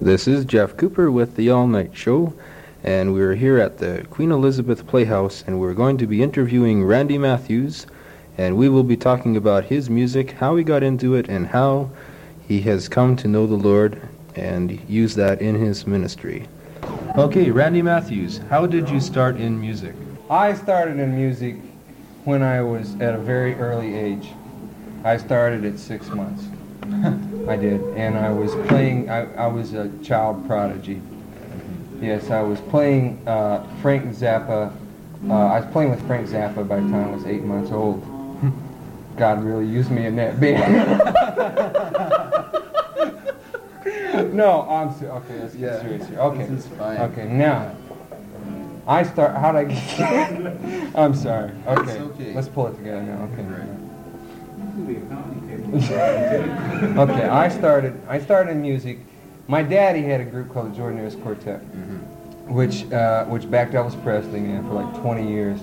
This 0.00 0.28
is 0.28 0.44
Jeff 0.44 0.76
Cooper 0.76 1.10
with 1.10 1.36
the 1.36 1.48
All 1.48 1.66
Night 1.66 1.96
Show, 1.96 2.34
and 2.84 3.14
we're 3.14 3.34
here 3.34 3.58
at 3.58 3.78
the 3.78 4.06
Queen 4.10 4.30
Elizabeth 4.30 4.86
Playhouse, 4.86 5.42
and 5.46 5.58
we're 5.58 5.72
going 5.72 5.96
to 5.96 6.06
be 6.06 6.22
interviewing 6.22 6.84
Randy 6.84 7.16
Matthews, 7.16 7.86
and 8.36 8.58
we 8.58 8.68
will 8.68 8.82
be 8.82 8.98
talking 8.98 9.38
about 9.38 9.64
his 9.64 9.88
music, 9.88 10.32
how 10.32 10.54
he 10.54 10.64
got 10.64 10.82
into 10.82 11.14
it, 11.14 11.30
and 11.30 11.46
how 11.46 11.88
he 12.46 12.60
has 12.60 12.90
come 12.90 13.16
to 13.16 13.26
know 13.26 13.46
the 13.46 13.56
Lord 13.56 13.98
and 14.34 14.78
use 14.86 15.14
that 15.14 15.40
in 15.40 15.54
his 15.54 15.86
ministry. 15.86 16.46
Okay, 17.16 17.50
Randy 17.50 17.80
Matthews, 17.80 18.42
how 18.50 18.66
did 18.66 18.90
you 18.90 19.00
start 19.00 19.36
in 19.38 19.58
music? 19.58 19.94
I 20.28 20.52
started 20.52 20.98
in 21.00 21.16
music 21.16 21.56
when 22.24 22.42
I 22.42 22.60
was 22.60 22.94
at 23.00 23.14
a 23.14 23.18
very 23.18 23.54
early 23.54 23.94
age. 23.94 24.28
I 25.04 25.16
started 25.16 25.64
at 25.64 25.78
six 25.78 26.06
months. 26.08 26.44
I 27.48 27.56
did, 27.56 27.80
and 27.96 28.16
I 28.18 28.30
was 28.30 28.52
playing. 28.68 29.08
I, 29.08 29.32
I 29.34 29.46
was 29.46 29.72
a 29.74 29.88
child 30.02 30.46
prodigy. 30.46 31.00
Yes, 32.00 32.30
I 32.30 32.42
was 32.42 32.60
playing 32.60 33.26
uh, 33.26 33.66
Frank 33.80 34.04
Zappa. 34.14 34.72
Uh, 35.28 35.32
I 35.32 35.60
was 35.60 35.70
playing 35.72 35.90
with 35.90 36.04
Frank 36.06 36.28
Zappa 36.28 36.66
by 36.68 36.76
the 36.80 36.88
time 36.88 37.08
I 37.08 37.10
was 37.14 37.24
eight 37.26 37.42
months 37.42 37.70
old. 37.70 38.04
God 39.16 39.42
really 39.42 39.66
used 39.66 39.90
me 39.90 40.04
in 40.06 40.16
that 40.16 40.38
band. 40.40 40.66
no, 44.34 44.62
I'm 44.68 44.92
ser- 44.98 45.10
okay. 45.12 45.38
Let's 45.40 45.54
get 45.54 45.80
serious 45.80 46.08
here. 46.08 46.18
Okay, 46.20 46.46
This 46.46 46.66
is 46.66 46.72
fine. 46.76 46.98
okay. 46.98 47.26
Now, 47.28 47.74
I 48.86 49.02
start. 49.04 49.36
How 49.36 49.52
would 49.54 49.58
I 49.58 49.64
get? 49.72 50.94
I'm 50.96 51.14
sorry. 51.14 51.50
Okay, 51.66 51.98
okay. 52.00 52.34
let's 52.34 52.48
pull 52.48 52.66
it 52.66 52.76
together 52.76 53.02
now. 53.02 53.22
Okay. 53.32 53.66
Okay, 56.98 57.24
I 57.28 57.48
started. 57.48 58.00
I 58.08 58.18
started 58.18 58.52
in 58.52 58.62
music. 58.62 58.98
My 59.48 59.62
daddy 59.62 60.02
had 60.02 60.20
a 60.20 60.24
group 60.24 60.52
called 60.52 60.74
the 60.74 60.78
Jordanaires 60.78 61.20
Quartet, 61.22 61.60
which 62.46 62.90
uh, 62.92 63.24
which 63.26 63.50
backed 63.50 63.74
Elvis 63.74 64.00
Presley, 64.02 64.40
man, 64.40 64.66
for 64.66 64.74
like 64.74 65.00
20 65.00 65.28
years. 65.28 65.60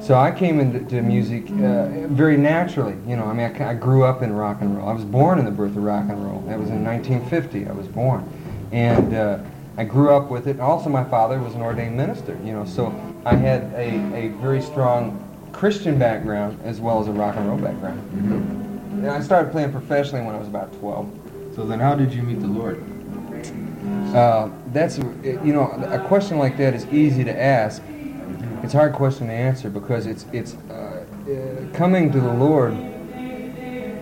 So 0.00 0.14
I 0.14 0.30
came 0.32 0.60
into 0.60 1.00
music 1.00 1.44
uh, 1.50 2.08
very 2.08 2.36
naturally. 2.36 2.96
You 3.06 3.16
know, 3.16 3.24
I 3.24 3.32
mean, 3.32 3.62
I, 3.62 3.70
I 3.70 3.74
grew 3.74 4.04
up 4.04 4.22
in 4.22 4.34
rock 4.34 4.60
and 4.60 4.76
roll. 4.76 4.88
I 4.88 4.92
was 4.92 5.04
born 5.04 5.38
in 5.38 5.44
the 5.44 5.50
birth 5.50 5.76
of 5.76 5.82
rock 5.82 6.06
and 6.08 6.22
roll. 6.22 6.40
That 6.42 6.58
was 6.58 6.68
in 6.68 6.84
1950. 6.84 7.68
I 7.68 7.72
was 7.72 7.88
born, 7.88 8.28
and 8.72 9.14
uh, 9.14 9.38
I 9.76 9.84
grew 9.84 10.10
up 10.10 10.28
with 10.28 10.46
it. 10.46 10.60
Also, 10.60 10.90
my 10.90 11.04
father 11.04 11.38
was 11.38 11.54
an 11.54 11.62
ordained 11.62 11.96
minister. 11.96 12.38
You 12.44 12.52
know, 12.52 12.64
so 12.66 12.94
I 13.24 13.36
had 13.36 13.62
a, 13.74 14.14
a 14.14 14.28
very 14.40 14.60
strong 14.60 15.23
Christian 15.54 15.98
background 15.98 16.60
as 16.64 16.80
well 16.80 17.00
as 17.00 17.08
a 17.08 17.12
rock 17.12 17.36
and 17.36 17.48
roll 17.48 17.58
background. 17.58 18.00
And 18.92 19.10
I 19.10 19.20
started 19.20 19.52
playing 19.52 19.72
professionally 19.72 20.24
when 20.24 20.34
I 20.34 20.38
was 20.38 20.48
about 20.48 20.72
12. 20.80 21.52
So 21.54 21.64
then, 21.64 21.78
how 21.78 21.94
did 21.94 22.12
you 22.12 22.22
meet 22.22 22.40
the 22.40 22.48
Lord? 22.48 22.82
Uh, 24.14 24.50
that's 24.72 24.98
you 24.98 25.52
know 25.52 25.70
a 25.90 25.98
question 26.06 26.38
like 26.38 26.56
that 26.56 26.74
is 26.74 26.86
easy 26.86 27.24
to 27.24 27.40
ask. 27.40 27.82
It's 28.62 28.74
a 28.74 28.78
hard 28.78 28.92
question 28.92 29.26
to 29.28 29.32
answer 29.32 29.70
because 29.70 30.06
it's 30.06 30.26
it's 30.32 30.54
uh, 30.70 30.72
uh, 30.74 31.76
coming 31.76 32.10
to 32.12 32.20
the 32.20 32.32
Lord 32.32 32.74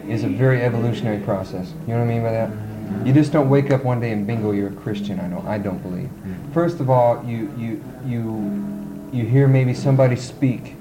is 0.09 0.25
a 0.25 0.28
very 0.28 0.62
evolutionary 0.62 1.20
process. 1.20 1.72
You 1.87 1.94
know 1.94 2.00
what 2.00 2.05
I 2.05 2.06
mean 2.06 2.22
by 2.22 2.33
that? 2.33 3.06
You 3.06 3.12
just 3.12 3.33
don't 3.33 3.48
wake 3.48 3.70
up 3.70 3.84
one 3.84 4.00
day 4.00 4.12
and 4.12 4.27
bingo 4.27 4.53
you're 4.53 4.69
a 4.69 4.72
Christian. 4.72 5.19
I 5.20 5.28
don't 5.28 5.47
I 5.47 5.59
don't 5.59 5.83
believe. 5.83 6.11
First 6.53 6.81
of 6.81 6.91
all, 6.91 7.25
you 7.25 7.53
you 7.56 7.83
you 8.05 9.09
you 9.12 9.27
hear 9.27 9.48
maybe 9.48 9.75
somebody 9.75 10.16
speak, 10.16 10.77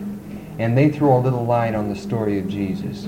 and 0.61 0.77
they 0.77 0.89
throw 0.89 1.17
a 1.17 1.19
little 1.19 1.43
light 1.43 1.73
on 1.73 1.89
the 1.89 1.95
story 1.95 2.37
of 2.37 2.47
Jesus. 2.47 3.07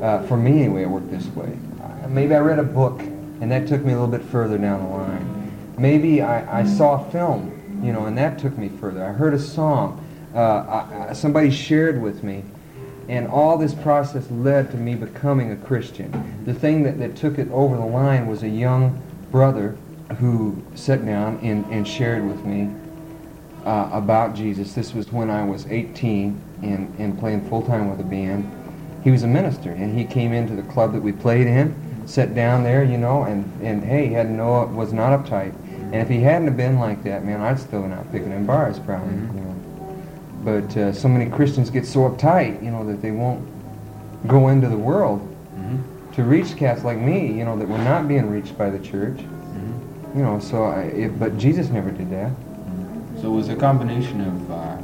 Uh, 0.00 0.22
for 0.22 0.36
me, 0.36 0.62
anyway, 0.62 0.82
it 0.82 0.88
worked 0.88 1.10
this 1.10 1.26
way. 1.28 1.58
Uh, 1.82 2.06
maybe 2.08 2.32
I 2.34 2.38
read 2.38 2.60
a 2.60 2.64
book, 2.64 3.00
and 3.00 3.50
that 3.50 3.66
took 3.66 3.82
me 3.84 3.92
a 3.92 4.00
little 4.00 4.06
bit 4.06 4.22
further 4.22 4.56
down 4.56 4.84
the 4.84 4.88
line. 4.88 5.74
Maybe 5.76 6.22
I, 6.22 6.60
I 6.60 6.64
saw 6.64 7.04
a 7.04 7.10
film, 7.10 7.82
you 7.82 7.92
know, 7.92 8.06
and 8.06 8.16
that 8.18 8.38
took 8.38 8.56
me 8.56 8.68
further. 8.68 9.04
I 9.04 9.12
heard 9.12 9.34
a 9.34 9.38
song. 9.38 10.04
Uh, 10.32 10.38
I, 10.38 11.06
I, 11.08 11.12
somebody 11.12 11.50
shared 11.50 12.00
with 12.00 12.22
me, 12.22 12.44
and 13.08 13.26
all 13.26 13.58
this 13.58 13.74
process 13.74 14.30
led 14.30 14.70
to 14.70 14.76
me 14.76 14.94
becoming 14.94 15.50
a 15.50 15.56
Christian. 15.56 16.44
The 16.44 16.54
thing 16.54 16.84
that, 16.84 17.00
that 17.00 17.16
took 17.16 17.38
it 17.38 17.50
over 17.50 17.76
the 17.76 17.84
line 17.84 18.28
was 18.28 18.44
a 18.44 18.48
young 18.48 19.02
brother 19.32 19.76
who 20.20 20.62
sat 20.76 21.04
down 21.04 21.40
and, 21.42 21.66
and 21.66 21.86
shared 21.86 22.24
with 22.24 22.44
me 22.44 22.70
uh, 23.64 23.90
about 23.92 24.36
Jesus. 24.36 24.72
This 24.74 24.94
was 24.94 25.10
when 25.10 25.30
I 25.30 25.44
was 25.44 25.66
18 25.66 26.40
and, 26.62 26.94
and 26.98 27.18
playing 27.18 27.48
full 27.48 27.62
time 27.62 27.90
with 27.90 28.00
a 28.00 28.04
band. 28.04 28.50
He 29.02 29.10
was 29.10 29.22
a 29.22 29.26
minister, 29.26 29.70
and 29.70 29.96
he 29.96 30.04
came 30.04 30.32
into 30.32 30.54
the 30.54 30.62
club 30.62 30.92
that 30.92 31.00
we 31.00 31.12
played 31.12 31.46
in, 31.46 31.74
sat 32.06 32.34
down 32.34 32.62
there, 32.62 32.84
you 32.84 32.98
know, 32.98 33.22
and, 33.22 33.44
and 33.62 33.82
hey, 33.82 34.08
he 34.08 34.12
had 34.12 34.30
no 34.30 34.66
was 34.66 34.92
not 34.92 35.18
uptight. 35.18 35.54
And 35.92 35.96
if 35.96 36.08
he 36.08 36.20
hadn't 36.20 36.48
have 36.48 36.56
been 36.56 36.78
like 36.78 37.02
that, 37.04 37.24
man, 37.24 37.40
I'd 37.40 37.58
still 37.58 37.82
been 37.82 37.92
out 37.92 38.10
picking 38.12 38.32
in 38.32 38.46
bars 38.46 38.78
probably. 38.78 39.14
You 39.14 39.20
know. 39.20 40.04
But 40.44 40.76
uh, 40.76 40.92
so 40.92 41.08
many 41.08 41.30
Christians 41.30 41.70
get 41.70 41.86
so 41.86 42.08
uptight, 42.08 42.62
you 42.62 42.70
know, 42.70 42.86
that 42.86 43.02
they 43.02 43.10
won't 43.10 43.46
go 44.26 44.48
into 44.48 44.68
the 44.68 44.76
world 44.76 45.26
to 46.14 46.22
reach 46.24 46.56
cats 46.56 46.84
like 46.84 46.98
me, 46.98 47.32
you 47.32 47.44
know, 47.44 47.56
that 47.56 47.68
were 47.68 47.78
not 47.78 48.08
being 48.08 48.28
reached 48.30 48.56
by 48.58 48.70
the 48.70 48.78
church. 48.78 49.20
You 50.14 50.22
know, 50.22 50.40
so 50.40 50.64
I, 50.64 50.82
it, 50.82 51.20
but 51.20 51.38
Jesus 51.38 51.68
never 51.68 51.90
did 51.92 52.10
that. 52.10 52.32
So 53.20 53.32
it 53.32 53.36
was 53.36 53.48
a 53.48 53.54
combination 53.54 54.20
of 54.22 54.50
uh, 54.50 54.76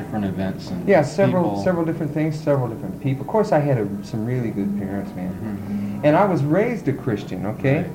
different 0.00 0.24
events 0.24 0.70
and 0.70 0.88
Yeah, 0.88 1.02
several 1.02 1.44
people. 1.44 1.62
several 1.62 1.84
different 1.84 2.12
things, 2.12 2.38
several 2.38 2.68
different 2.68 3.00
people. 3.00 3.22
Of 3.22 3.28
course, 3.28 3.52
I 3.52 3.58
had 3.58 3.78
a, 3.78 3.86
some 4.02 4.24
really 4.24 4.50
good 4.50 4.78
parents, 4.78 5.10
man. 5.14 5.32
Mhm. 5.32 6.04
And 6.04 6.16
I 6.16 6.24
was 6.24 6.42
raised 6.44 6.88
a 6.88 6.92
Christian, 6.92 7.46
okay? 7.46 7.78
Right, 7.82 7.90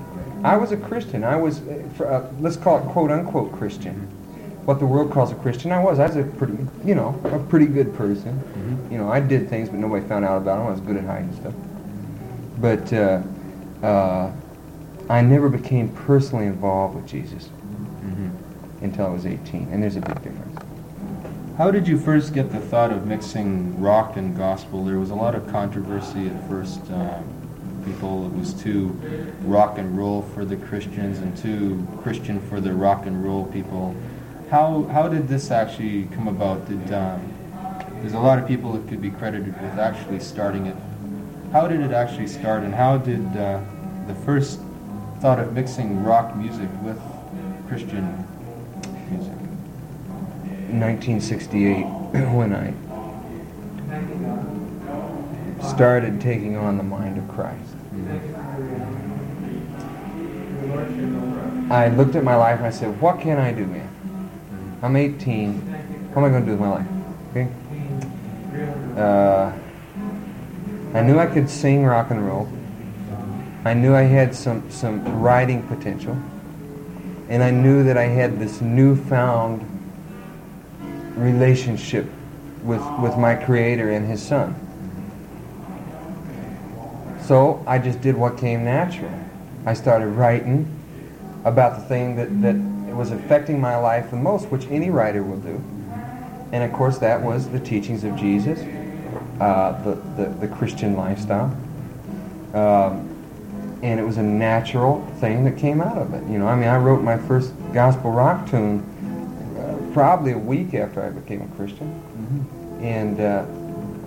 I 0.53 0.57
was 0.57 0.71
a 0.71 0.77
Christian. 0.77 1.23
I 1.23 1.35
was, 1.35 1.59
uh, 1.61 1.73
for, 1.95 2.07
uh, 2.11 2.21
let's 2.39 2.57
call 2.57 2.77
it 2.77 2.83
quote 2.85 3.11
unquote 3.11 3.51
Christian. 3.51 4.07
What 4.66 4.79
the 4.79 4.85
world 4.85 5.11
calls 5.11 5.31
a 5.31 5.35
Christian, 5.35 5.71
I 5.71 5.79
was. 5.83 5.99
I 5.99 6.07
was 6.07 6.16
a 6.16 6.23
pretty, 6.23 6.57
you 6.83 6.95
know, 6.95 7.19
a 7.25 7.39
pretty 7.39 7.67
good 7.67 7.93
person. 7.95 8.33
Mhm. 8.39 8.91
You 8.91 8.97
know, 8.99 9.09
I 9.11 9.19
did 9.19 9.49
things, 9.49 9.69
but 9.69 9.79
nobody 9.79 10.05
found 10.07 10.25
out 10.25 10.37
about 10.37 10.57
them. 10.57 10.67
I 10.67 10.72
was 10.72 10.81
good 10.81 10.97
at 10.97 11.05
hiding 11.05 11.33
stuff. 11.33 11.53
But 12.59 12.91
uh, 12.93 13.22
uh, 13.83 14.31
I 15.09 15.22
never 15.22 15.49
became 15.49 15.89
personally 15.89 16.45
involved 16.47 16.95
with 16.95 17.05
Jesus 17.05 17.49
Mhm. 18.03 18.29
until 18.81 19.05
I 19.05 19.09
was 19.09 19.25
18, 19.25 19.67
and 19.72 19.83
there's 19.83 19.97
a 19.97 20.01
big 20.01 20.16
difference. 20.23 20.44
How 21.57 21.71
did 21.71 21.88
you 21.88 21.97
first 21.97 22.33
get 22.33 22.51
the 22.51 22.59
thought 22.59 22.91
of 22.91 23.07
mixing 23.07 23.79
rock 23.79 24.17
and 24.17 24.35
gospel? 24.35 24.83
There 24.83 24.99
was 24.99 25.09
a 25.09 25.16
lot 25.16 25.35
of 25.35 25.47
controversy 25.47 26.27
at 26.27 26.49
first. 26.49 26.81
Um, 26.91 27.83
people, 27.85 28.25
it 28.25 28.33
was 28.33 28.53
too 28.53 28.89
rock 29.43 29.77
and 29.77 29.97
roll 29.97 30.21
for 30.21 30.43
the 30.43 30.57
Christians 30.57 31.19
and 31.19 31.38
too 31.38 31.88
Christian 32.01 32.41
for 32.49 32.59
the 32.59 32.73
rock 32.73 33.05
and 33.05 33.23
roll 33.23 33.45
people. 33.45 33.95
How 34.51 34.83
how 34.91 35.07
did 35.07 35.29
this 35.29 35.49
actually 35.49 36.09
come 36.13 36.27
about? 36.27 36.67
Did 36.67 36.91
um, 36.91 37.33
there's 38.01 38.16
a 38.16 38.19
lot 38.19 38.37
of 38.37 38.45
people 38.45 38.73
that 38.73 38.89
could 38.89 39.01
be 39.01 39.09
credited 39.09 39.53
with 39.61 39.79
actually 39.79 40.19
starting 40.19 40.66
it. 40.66 40.75
How 41.53 41.69
did 41.69 41.79
it 41.79 41.91
actually 41.91 42.27
start, 42.27 42.63
and 42.63 42.75
how 42.75 42.97
did 42.97 43.25
uh, 43.37 43.61
the 44.07 44.16
first 44.25 44.59
thought 45.22 45.39
of 45.39 45.53
mixing 45.53 46.03
rock 46.03 46.35
music 46.35 46.69
with 46.83 46.99
Christian 47.69 48.27
music? 49.09 49.44
In 50.70 50.80
1968 50.80 51.84
when 52.34 52.53
I 52.53 52.74
started 55.70 56.20
taking 56.20 56.58
on 56.58 56.78
the 56.78 56.84
mind 56.84 57.18
of 57.18 57.28
Christ. 57.28 57.62
I 61.70 61.90
looked 61.90 62.16
at 62.16 62.24
my 62.24 62.36
life 62.36 62.58
and 62.58 62.68
I 62.68 62.72
said, 62.72 63.00
what 63.00 63.20
can 63.20 63.38
I 63.38 63.52
do, 63.52 63.66
man? 63.66 63.90
I'm 64.81 64.96
18. 64.96 65.53
What 66.14 66.24
am 66.24 66.26
I 66.26 66.30
going 66.30 66.46
to 66.46 66.52
do 66.52 66.52
with 66.52 66.62
my 66.62 66.70
life? 66.70 66.88
Okay? 67.32 67.47
Uh, 69.00 69.52
I 70.97 71.02
knew 71.02 71.20
I 71.20 71.28
could 71.28 71.50
sing 71.50 71.84
rock 71.86 72.12
and 72.12 72.26
roll. 72.26 72.47
I 73.66 73.74
knew 73.74 73.96
I 73.96 74.03
had 74.03 74.36
some, 74.36 74.70
some 74.70 75.22
writing 75.22 75.64
potential. 75.68 76.18
And 77.29 77.41
I 77.41 77.50
knew 77.50 77.84
that 77.84 77.97
I 77.97 78.06
had 78.06 78.40
this 78.40 78.61
newfound 78.61 79.74
relationship 81.16 82.06
with, 82.64 82.82
with 83.00 83.17
my 83.17 83.35
creator 83.35 83.91
and 83.91 84.08
his 84.08 84.22
son. 84.22 84.56
So 87.22 87.64
I 87.66 87.79
just 87.79 88.02
did 88.02 88.16
what 88.16 88.38
came 88.38 88.64
natural. 88.64 89.12
I 89.66 89.73
started 89.73 90.08
writing 90.08 90.72
about 91.44 91.79
the 91.79 91.85
thing 91.85 92.16
that, 92.17 92.41
that 92.41 92.56
was 92.96 93.12
affecting 93.12 93.59
my 93.59 93.76
life 93.78 94.12
the 94.12 94.17
most, 94.17 94.50
which 94.50 94.67
any 94.67 94.90
writer 94.90 95.23
will 95.23 95.40
do. 95.40 95.64
And 96.52 96.64
of 96.64 96.72
course, 96.72 96.97
that 97.00 97.22
was 97.22 97.50
the 97.50 97.59
teachings 97.59 98.03
of 98.03 98.16
Jesus, 98.16 98.59
uh, 99.40 99.82
the, 99.84 99.96
the, 100.22 100.29
the 100.40 100.47
Christian 100.47 100.96
lifestyle. 100.96 101.56
Um, 102.53 103.11
and 103.84 104.00
it 104.00 104.03
was 104.03 104.18
a 104.18 104.23
natural 104.23 105.06
thing 105.20 105.44
that 105.46 105.58
came 105.58 105.82
out 105.82 105.97
of 105.97 106.14
it. 106.14 106.23
You 106.29 106.40
know, 106.40 106.47
I 106.47 106.56
mean, 106.56 106.70
I 106.70 106.78
wrote 106.78 107.03
my 107.03 107.18
first 107.18 107.53
gospel 107.73 108.11
rock 108.11 108.50
tune 108.50 108.84
probably 109.96 110.34
a 110.34 110.38
week 110.38 110.74
after 110.74 111.02
I 111.02 111.09
became 111.09 111.42
a 111.42 111.47
Christian. 111.56 111.88
And 112.82 113.22
uh, 113.22 113.46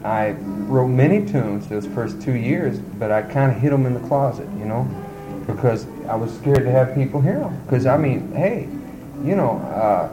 I 0.06 0.32
wrote 0.68 0.88
many 0.88 1.24
tunes 1.24 1.66
those 1.66 1.86
first 1.86 2.20
two 2.20 2.34
years, 2.34 2.78
but 2.78 3.10
I 3.10 3.22
kind 3.22 3.50
of 3.50 3.56
hid 3.56 3.72
them 3.72 3.86
in 3.86 3.94
the 3.94 4.06
closet, 4.06 4.46
you 4.58 4.66
know. 4.66 4.86
because 5.46 5.86
I 6.06 6.14
was 6.14 6.32
scared 6.34 6.64
to 6.64 6.70
have 6.70 6.94
people 6.94 7.22
hear 7.22 7.38
them. 7.38 7.58
Because 7.64 7.86
I 7.86 7.96
mean, 7.96 8.30
hey, 8.32 8.68
you 9.24 9.34
know, 9.34 9.58
uh, 9.74 10.12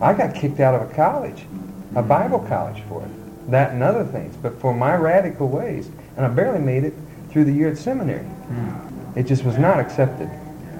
I 0.00 0.14
got 0.14 0.34
kicked 0.34 0.58
out 0.58 0.74
of 0.74 0.90
a 0.90 0.94
college, 0.94 1.44
a 1.94 2.02
Bible 2.02 2.40
college 2.40 2.82
for 2.88 3.02
it, 3.02 3.50
that 3.50 3.72
and 3.72 3.82
other 3.82 4.04
things, 4.04 4.34
but 4.36 4.58
for 4.58 4.72
my 4.74 4.96
radical 4.96 5.48
ways, 5.48 5.90
and 6.16 6.24
I 6.24 6.30
barely 6.30 6.60
made 6.60 6.84
it 6.84 6.94
through 7.28 7.44
the 7.44 7.52
year 7.52 7.68
at 7.68 7.76
seminary. 7.76 8.26
It 9.16 9.24
just 9.24 9.44
was 9.44 9.58
not 9.58 9.78
accepted. 9.78 10.30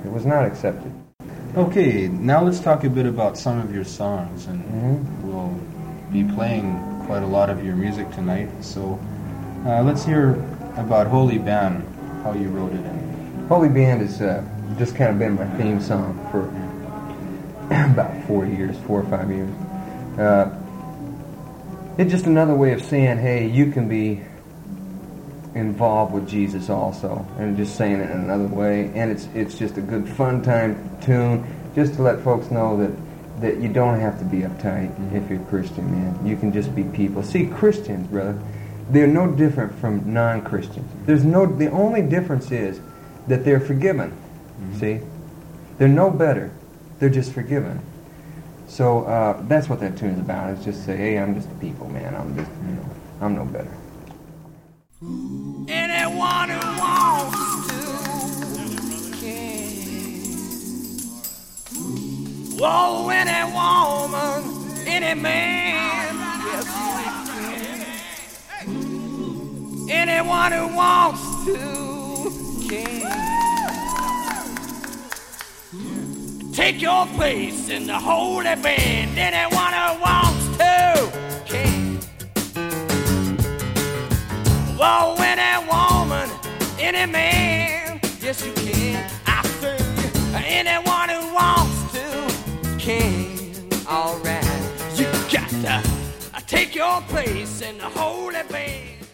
It 0.03 0.11
was 0.11 0.25
not 0.25 0.47
accepted. 0.47 0.91
Okay, 1.55 2.09
now 2.09 2.43
let's 2.43 2.61
talk 2.61 2.83
a 2.85 2.89
bit 2.89 3.05
about 3.05 3.37
some 3.37 3.59
of 3.61 3.75
your 3.75 3.85
songs, 3.85 4.47
and 4.47 4.65
Mhm. 4.65 5.23
we'll 5.23 5.53
be 6.11 6.25
playing 6.25 6.79
quite 7.07 7.23
a 7.23 7.27
lot 7.27 7.51
of 7.51 7.63
your 7.63 7.77
music 7.77 8.11
tonight. 8.13 8.49
So 8.63 8.99
uh, 9.67 9.83
let's 9.83 10.03
hear 10.03 10.39
about 10.79 11.09
Holy 11.09 11.37
Band, 11.37 11.85
how 12.25 12.33
you 12.33 12.49
wrote 12.49 12.73
it. 12.73 12.81
And 12.81 13.49
Holy 13.51 13.69
Band 13.69 14.01
has 14.01 14.23
uh, 14.23 14.43
just 14.79 14.95
kind 14.97 15.11
of 15.11 15.19
been 15.19 15.35
my 15.35 15.45
theme 15.59 15.79
song 15.79 16.19
for 16.31 16.49
about 17.93 18.13
four 18.27 18.47
years, 18.47 18.75
four 18.87 19.01
or 19.01 19.05
five 19.05 19.31
years. 19.31 19.51
Uh, 20.19 20.49
it's 21.99 22.11
just 22.11 22.25
another 22.25 22.55
way 22.55 22.73
of 22.73 22.81
saying, 22.81 23.19
hey, 23.19 23.47
you 23.47 23.67
can 23.67 23.89
be 23.89 24.23
involved 25.55 26.15
with 26.15 26.29
Jesus 26.29 26.71
also, 26.71 27.27
and 27.39 27.57
just 27.57 27.77
saying 27.77 28.01
it 28.01 28.11
in 28.11 28.21
another 28.21 28.47
way. 28.47 28.91
And 28.95 29.11
it's 29.11 29.29
it's 29.35 29.59
just 29.59 29.77
a 29.79 29.83
good 29.83 30.09
fun 30.09 30.43
time 30.43 30.99
tune, 31.01 31.47
just 31.75 31.95
to 31.95 32.03
let 32.03 32.21
folks 32.21 32.51
know 32.51 32.77
that 32.79 32.91
that 33.41 33.61
you 33.61 33.69
don't 33.69 33.99
have 34.01 34.19
to 34.19 34.25
be 34.25 34.39
uptight 34.39 34.91
if 35.15 35.29
you're 35.29 35.41
Christian, 35.47 35.91
man. 35.91 36.27
You 36.27 36.37
can 36.37 36.53
just 36.53 36.75
be 36.75 36.85
people. 36.85 37.23
See, 37.23 37.47
Christians, 37.47 38.07
brother, 38.07 38.41
they're 38.91 39.07
no 39.07 39.31
different 39.31 39.75
from 39.81 40.13
non-Christians. 40.13 40.89
There's 41.07 41.25
no. 41.25 41.47
The 41.47 41.71
only 41.71 42.03
difference 42.03 42.51
is 42.51 42.81
that 43.29 43.45
they're 43.45 43.61
forgiven. 43.61 44.17
See, 44.79 45.01
they're 45.79 45.89
no 45.89 46.11
better. 46.11 46.53
They're 46.99 47.11
just 47.11 47.33
forgiven. 47.33 47.81
So 48.69 49.05
uh, 49.05 49.43
that's 49.49 49.69
what 49.69 49.81
that 49.81 49.99
tune's 49.99 50.21
about. 50.21 50.51
It's 50.51 50.65
just 50.65 50.87
say, 50.87 50.97
hey, 50.97 51.19
I'm 51.19 51.35
just 51.35 51.51
a 51.51 51.55
people, 51.57 51.89
man. 51.91 52.15
I'm 52.15 52.35
just, 52.37 52.51
you 52.67 52.75
know, 52.75 52.87
I'm 53.21 53.35
no 53.35 53.45
better. 53.45 53.71
Anyone 55.69 56.49
who 56.51 56.61
wants 56.81 57.39
to 57.69 57.81
can. 59.21 59.73
Whoa, 62.57 63.09
any 63.09 63.43
woman, 63.53 64.41
any 64.87 65.15
man, 65.21 66.15
yes, 66.47 66.67
he 66.79 66.97
can. 68.61 69.91
Anyone 69.91 70.53
who 70.53 70.67
wants 70.77 71.23
to 71.47 71.59
can. 72.69 73.33
Take 76.53 76.81
your 76.81 77.07
place 77.07 77.69
in 77.71 77.87
the 77.89 77.99
holy 77.99 78.55
band. 78.55 79.19
Anyone 79.19 79.73
who 79.73 80.01
wants 80.01 80.47
to 80.59 81.11
can. 81.47 81.99
Whoa, 84.85 85.15
any 85.21 85.65
woman, 85.69 86.29
any 86.81 87.07
man, 87.13 88.01
yes 88.21 88.45
you 88.45 88.53
can. 88.53 89.09
I 89.29 89.43
say, 89.61 89.77
anyone 90.35 91.09
who 91.09 91.33
wants 91.33 91.93
to 91.93 92.79
can. 92.81 93.69
Alright, 93.87 94.45
you 94.97 95.05
got 95.31 95.49
to 95.51 95.83
uh, 96.35 96.41
take 96.49 96.75
your 96.75 97.01
place 97.03 97.61
in 97.61 97.79
the 97.79 97.85
holy 97.85 98.43
band. 98.51 99.07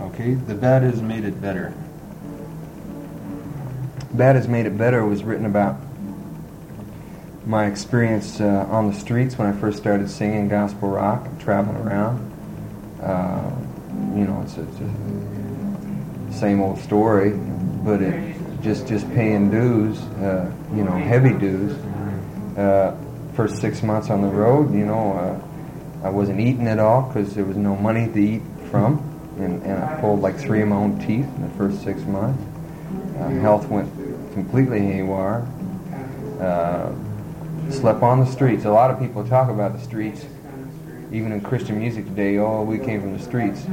okay, 0.00 0.34
the 0.34 0.54
bad 0.56 0.82
has 0.82 1.00
made 1.00 1.22
it 1.24 1.40
better. 1.40 1.72
Bad 4.14 4.34
Has 4.34 4.48
Made 4.48 4.66
It 4.66 4.76
Better 4.76 5.06
was 5.06 5.22
written 5.22 5.46
about 5.46 5.76
my 7.46 7.66
experience 7.66 8.40
uh, 8.40 8.66
on 8.68 8.88
the 8.88 8.98
streets 8.98 9.38
when 9.38 9.46
I 9.46 9.52
first 9.52 9.78
started 9.78 10.10
singing 10.10 10.48
gospel 10.48 10.88
rock 10.88 11.24
traveling 11.38 11.76
around. 11.76 12.32
Uh, 13.00 13.52
you 14.14 14.24
know, 14.24 14.42
it's, 14.42 14.56
a 14.58 16.34
same 16.34 16.60
old 16.60 16.78
story, 16.78 17.30
but 17.84 18.02
it 18.02 18.36
just 18.62 18.86
just 18.88 19.08
paying 19.14 19.50
dues, 19.50 20.00
uh, 20.18 20.50
you 20.74 20.84
know, 20.84 20.92
heavy 20.92 21.32
dues. 21.32 21.72
Uh, 22.56 22.96
first 23.34 23.60
six 23.60 23.82
months 23.82 24.10
on 24.10 24.22
the 24.22 24.28
road, 24.28 24.72
you 24.72 24.86
know, 24.86 25.12
uh, 25.12 26.06
I 26.06 26.10
wasn't 26.10 26.40
eating 26.40 26.68
at 26.68 26.78
all 26.78 27.02
because 27.02 27.34
there 27.34 27.44
was 27.44 27.56
no 27.56 27.76
money 27.76 28.06
to 28.12 28.18
eat 28.18 28.42
from, 28.70 28.98
and, 29.38 29.62
and 29.62 29.82
I 29.82 30.00
pulled 30.00 30.20
like 30.20 30.36
three 30.36 30.62
of 30.62 30.68
my 30.68 30.76
own 30.76 30.98
teeth 30.98 31.26
in 31.36 31.42
the 31.42 31.54
first 31.56 31.82
six 31.82 32.02
months. 32.02 32.42
Uh, 33.18 33.28
health 33.40 33.68
went 33.68 33.90
completely 34.34 34.80
haywire. 34.80 35.46
Uh, 36.40 36.92
slept 37.70 38.02
on 38.02 38.20
the 38.20 38.26
streets. 38.26 38.64
A 38.64 38.70
lot 38.70 38.90
of 38.90 38.98
people 38.98 39.26
talk 39.26 39.48
about 39.48 39.72
the 39.72 39.80
streets, 39.80 40.26
even 41.12 41.32
in 41.32 41.40
Christian 41.40 41.78
music 41.78 42.06
today. 42.06 42.38
Oh, 42.38 42.62
we 42.62 42.78
came 42.78 43.00
from 43.00 43.16
the 43.16 43.22
streets. 43.22 43.66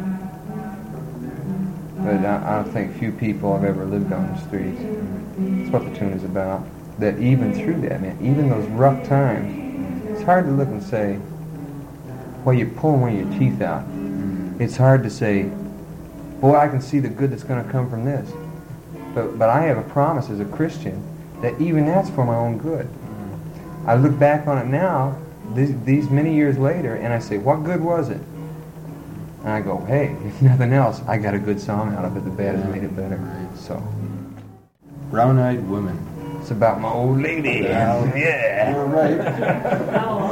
But 1.98 2.26
I, 2.26 2.44
I 2.44 2.64
don't 2.64 2.72
think 2.72 2.98
few 2.98 3.12
people 3.12 3.54
have 3.54 3.64
ever 3.64 3.86
lived 3.86 4.12
on 4.12 4.28
the 4.28 4.38
streets. 4.42 4.80
That's 4.80 5.72
what 5.72 5.92
the 5.92 5.98
tune 5.98 6.14
is 6.14 6.24
about. 6.24 6.66
That 7.00 7.20
even 7.20 7.54
through 7.54 7.82
that, 7.88 8.02
man, 8.02 8.18
even 8.22 8.50
those 8.50 8.68
rough 8.70 9.08
times, 9.08 10.10
it's 10.10 10.24
hard 10.24 10.46
to 10.46 10.52
look 10.52 10.68
and 10.68 10.82
say, 10.82 11.16
while 12.44 12.56
you're 12.56 12.70
pulling 12.70 13.02
one 13.02 13.16
of 13.16 13.30
your 13.30 13.40
teeth 13.40 13.62
out, 13.62 13.86
it's 14.60 14.78
hard 14.78 15.04
to 15.04 15.10
say, 15.10 15.44
boy, 16.40 16.56
I 16.56 16.68
can 16.68 16.82
see 16.82 17.00
the 17.00 17.10
good 17.10 17.32
that's 17.32 17.44
going 17.44 17.64
to 17.64 17.72
come 17.72 17.90
from 17.90 18.04
this. 18.06 18.32
But, 19.14 19.38
but 19.38 19.50
I 19.50 19.62
have 19.64 19.78
a 19.78 19.88
promise 19.90 20.30
as 20.30 20.40
a 20.40 20.46
Christian 20.46 21.04
that 21.42 21.60
even 21.62 21.86
that's 21.86 22.10
for 22.10 22.26
my 22.26 22.36
own 22.36 22.58
good. 22.58 22.90
I 23.86 23.96
look 23.96 24.18
back 24.18 24.48
on 24.48 24.58
it 24.58 24.66
now, 24.68 25.21
these, 25.54 25.80
these 25.84 26.10
many 26.10 26.34
years 26.36 26.58
later, 26.58 26.96
and 26.96 27.14
I 27.14 27.20
say, 27.20 27.38
what 27.38 27.64
good 27.64 27.82
was 27.82 28.10
it? 28.10 28.22
And 29.42 29.50
I 29.50 29.62
go, 29.62 29.80
hey, 29.86 30.16
if 30.26 30.42
nothing 30.42 30.74
else, 30.74 31.02
I 31.08 31.18
got 31.18 31.34
a 31.34 31.40
good 31.40 31.60
song 31.60 31.94
out 31.96 32.06
of 32.06 32.16
it. 32.18 32.24
The 32.24 32.30
bad 32.32 32.56
has 32.56 32.66
made 32.74 32.84
it 32.84 32.96
better. 32.96 33.20
So 33.56 33.82
Brown 35.10 35.40
Eyed 35.40 35.68
Woman. 35.68 35.98
it's 36.40 36.52
about 36.52 36.80
my 36.80 36.90
old 36.90 37.22
lady. 37.22 37.64
Yeah. 37.64 38.16
Yeah. 38.16 38.72
You're 38.76 38.86
right. 38.86 40.22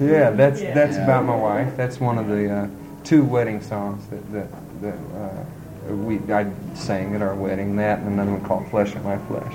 Yeah, 0.00 0.30
that's 0.30 0.62
that's 0.62 0.96
Yeah. 0.96 1.04
about 1.04 1.26
my 1.26 1.36
wife. 1.36 1.76
That's 1.76 2.00
one 2.00 2.16
of 2.16 2.26
the 2.26 2.50
uh, 2.50 2.68
two 3.04 3.22
wedding 3.22 3.60
songs 3.60 4.06
that 4.06 4.32
that, 4.32 4.48
that 4.80 4.94
uh, 5.14 5.94
we 5.94 6.18
I 6.32 6.50
sang 6.74 7.14
at 7.14 7.20
our 7.20 7.34
wedding. 7.34 7.76
That 7.76 7.98
and 7.98 8.08
another 8.14 8.32
one 8.32 8.40
called 8.42 8.66
"Flesh 8.70 8.94
of 8.94 9.04
My 9.04 9.18
Flesh." 9.28 9.52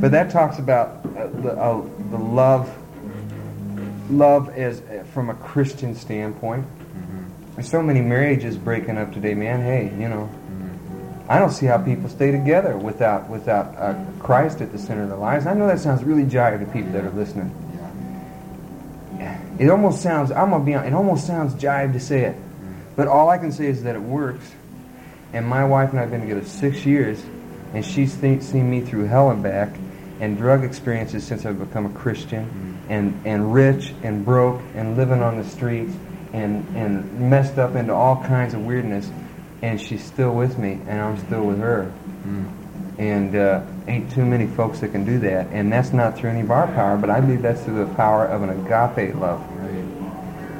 But 0.00 0.12
that 0.12 0.30
talks 0.30 0.60
about 0.60 1.04
uh, 1.16 1.26
the, 1.42 1.50
uh, 1.58 1.82
the 2.12 2.16
love, 2.18 2.72
love 4.10 4.48
as 4.50 4.80
uh, 4.80 5.04
from 5.12 5.30
a 5.30 5.34
Christian 5.34 5.94
standpoint. 5.94 6.66
There's 7.54 7.68
so 7.68 7.82
many 7.82 8.00
marriages 8.00 8.56
breaking 8.56 8.96
up 8.96 9.12
today, 9.12 9.34
man. 9.34 9.60
Hey, 9.60 9.92
you 10.00 10.08
know, 10.08 10.30
I 11.28 11.38
don't 11.38 11.50
see 11.50 11.66
how 11.66 11.78
people 11.78 12.08
stay 12.08 12.30
together 12.30 12.76
without 12.76 13.28
without 13.28 13.76
uh, 13.76 13.94
Christ 14.18 14.60
at 14.60 14.72
the 14.72 14.78
center 14.78 15.02
of 15.02 15.08
their 15.08 15.18
lives. 15.18 15.46
I 15.46 15.54
know 15.54 15.66
that 15.66 15.80
sounds 15.80 16.02
really 16.04 16.24
jive 16.24 16.58
to 16.60 16.72
people 16.72 16.92
that 16.92 17.04
are 17.04 17.10
listening. 17.10 17.54
It 19.58 19.68
almost 19.68 20.00
sounds, 20.00 20.32
I'm 20.32 20.52
to 20.52 20.58
be 20.58 20.72
honest, 20.72 20.88
it 20.88 20.94
almost 20.94 21.26
sounds 21.26 21.52
jive 21.54 21.92
to 21.92 22.00
say 22.00 22.22
it. 22.22 22.36
But 22.96 23.08
all 23.08 23.28
I 23.28 23.36
can 23.36 23.52
say 23.52 23.66
is 23.66 23.82
that 23.82 23.94
it 23.94 24.00
works. 24.00 24.50
And 25.34 25.46
my 25.46 25.66
wife 25.66 25.90
and 25.90 25.98
I 25.98 26.02
have 26.02 26.10
been 26.10 26.22
together 26.22 26.44
six 26.44 26.86
years, 26.86 27.22
and 27.74 27.84
she's 27.84 28.16
th- 28.18 28.42
seen 28.42 28.70
me 28.70 28.80
through 28.80 29.04
hell 29.04 29.30
and 29.30 29.42
back, 29.42 29.76
and 30.18 30.38
drug 30.38 30.64
experiences 30.64 31.24
since 31.24 31.44
I've 31.44 31.58
become 31.58 31.84
a 31.84 31.90
Christian, 31.90 32.69
and, 32.90 33.18
and 33.24 33.54
rich 33.54 33.94
and 34.02 34.24
broke, 34.24 34.60
and 34.74 34.96
living 34.96 35.22
on 35.22 35.38
the 35.38 35.44
streets, 35.44 35.94
and, 36.32 36.66
and 36.76 37.30
messed 37.30 37.56
up 37.56 37.74
into 37.76 37.94
all 37.94 38.16
kinds 38.24 38.52
of 38.52 38.66
weirdness. 38.66 39.10
And 39.62 39.80
she's 39.80 40.04
still 40.04 40.34
with 40.34 40.58
me, 40.58 40.80
and 40.86 41.00
I'm 41.00 41.16
still 41.18 41.44
with 41.44 41.58
her. 41.60 41.92
And 42.98 43.34
uh, 43.34 43.62
ain't 43.86 44.10
too 44.12 44.26
many 44.26 44.46
folks 44.46 44.80
that 44.80 44.88
can 44.92 45.04
do 45.04 45.18
that. 45.20 45.46
And 45.52 45.72
that's 45.72 45.92
not 45.92 46.18
through 46.18 46.30
any 46.30 46.40
of 46.40 46.50
our 46.50 46.66
power, 46.66 46.98
but 46.98 47.08
I 47.10 47.20
believe 47.20 47.42
that's 47.42 47.62
through 47.62 47.84
the 47.86 47.94
power 47.94 48.26
of 48.26 48.42
an 48.42 48.50
agape 48.50 49.14
love, 49.14 49.40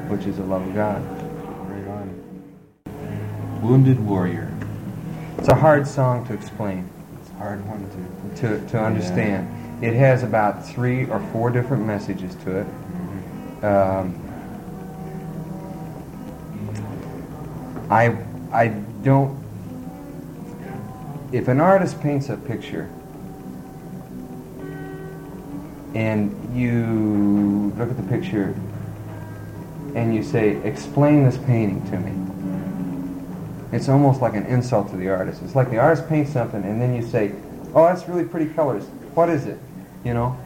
which 0.09 0.25
is 0.25 0.37
the 0.37 0.43
love 0.43 0.65
of 0.67 0.73
God. 0.73 1.01
Right 1.69 1.87
on. 1.87 3.61
Wounded 3.61 3.99
Warrior. 3.99 4.51
It's 5.37 5.49
a 5.49 5.55
hard 5.55 5.85
song 5.87 6.25
to 6.27 6.33
explain, 6.33 6.89
It's 7.21 7.29
a 7.31 7.33
hard 7.33 7.67
one 7.67 7.89
to. 8.35 8.41
to, 8.59 8.67
to 8.69 8.79
understand. 8.79 9.60
It 9.81 9.93
has 9.95 10.23
about 10.23 10.65
three 10.65 11.05
or 11.09 11.19
four 11.31 11.49
different 11.49 11.85
messages 11.85 12.35
to 12.43 12.59
it. 12.59 12.67
Um, 13.63 14.15
I, 17.89 18.15
I 18.51 18.67
don't. 19.03 19.41
If 21.31 21.47
an 21.47 21.59
artist 21.59 21.99
paints 22.01 22.29
a 22.29 22.37
picture 22.37 22.89
and 25.95 26.31
you 26.55 27.73
look 27.77 27.89
at 27.89 27.97
the 27.97 28.03
picture 28.03 28.55
and 29.95 30.15
you 30.15 30.23
say, 30.23 30.57
explain 30.63 31.23
this 31.23 31.37
painting 31.37 31.83
to 31.91 31.99
me. 31.99 32.13
it's 33.71 33.89
almost 33.89 34.21
like 34.21 34.35
an 34.35 34.45
insult 34.45 34.89
to 34.91 34.97
the 34.97 35.09
artist. 35.09 35.41
It's 35.43 35.55
like 35.55 35.69
the 35.69 35.79
artist 35.79 36.07
paints 36.07 36.31
something, 36.31 36.63
and 36.63 36.81
then 36.81 36.93
you 36.93 37.01
say, 37.01 37.33
"Oh, 37.73 37.85
that's 37.85 38.07
really 38.07 38.25
pretty 38.25 38.53
colors. 38.53 38.85
What 39.15 39.29
is 39.29 39.45
it?" 39.47 39.59
You 40.03 40.13
know? 40.13 40.37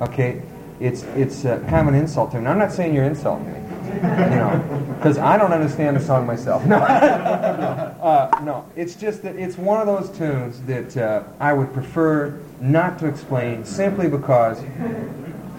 Okay, 0.00 0.42
it's 0.80 1.02
it's 1.14 1.44
uh, 1.44 1.58
kind 1.68 1.86
of 1.86 1.94
an 1.94 2.00
insult 2.00 2.30
to 2.32 2.38
him. 2.38 2.46
I'm 2.46 2.58
not 2.58 2.72
saying 2.72 2.94
you're 2.94 3.04
insulting 3.04 3.52
me, 3.52 3.58
you 3.94 4.00
know, 4.00 4.94
because 4.96 5.18
I 5.18 5.36
don't 5.36 5.52
understand 5.52 5.96
the 5.96 6.00
song 6.00 6.26
myself. 6.26 6.64
No, 6.70 6.76
uh, 6.78 8.40
no, 8.42 8.64
it's 8.76 8.94
just 8.94 9.22
that 9.22 9.36
it's 9.36 9.58
one 9.58 9.78
of 9.80 9.86
those 9.86 10.16
tunes 10.16 10.62
that 10.62 10.96
uh, 10.96 11.22
I 11.38 11.52
would 11.52 11.72
prefer 11.74 12.40
not 12.60 12.98
to 13.00 13.06
explain 13.06 13.64
simply 13.64 14.08
because 14.08 14.62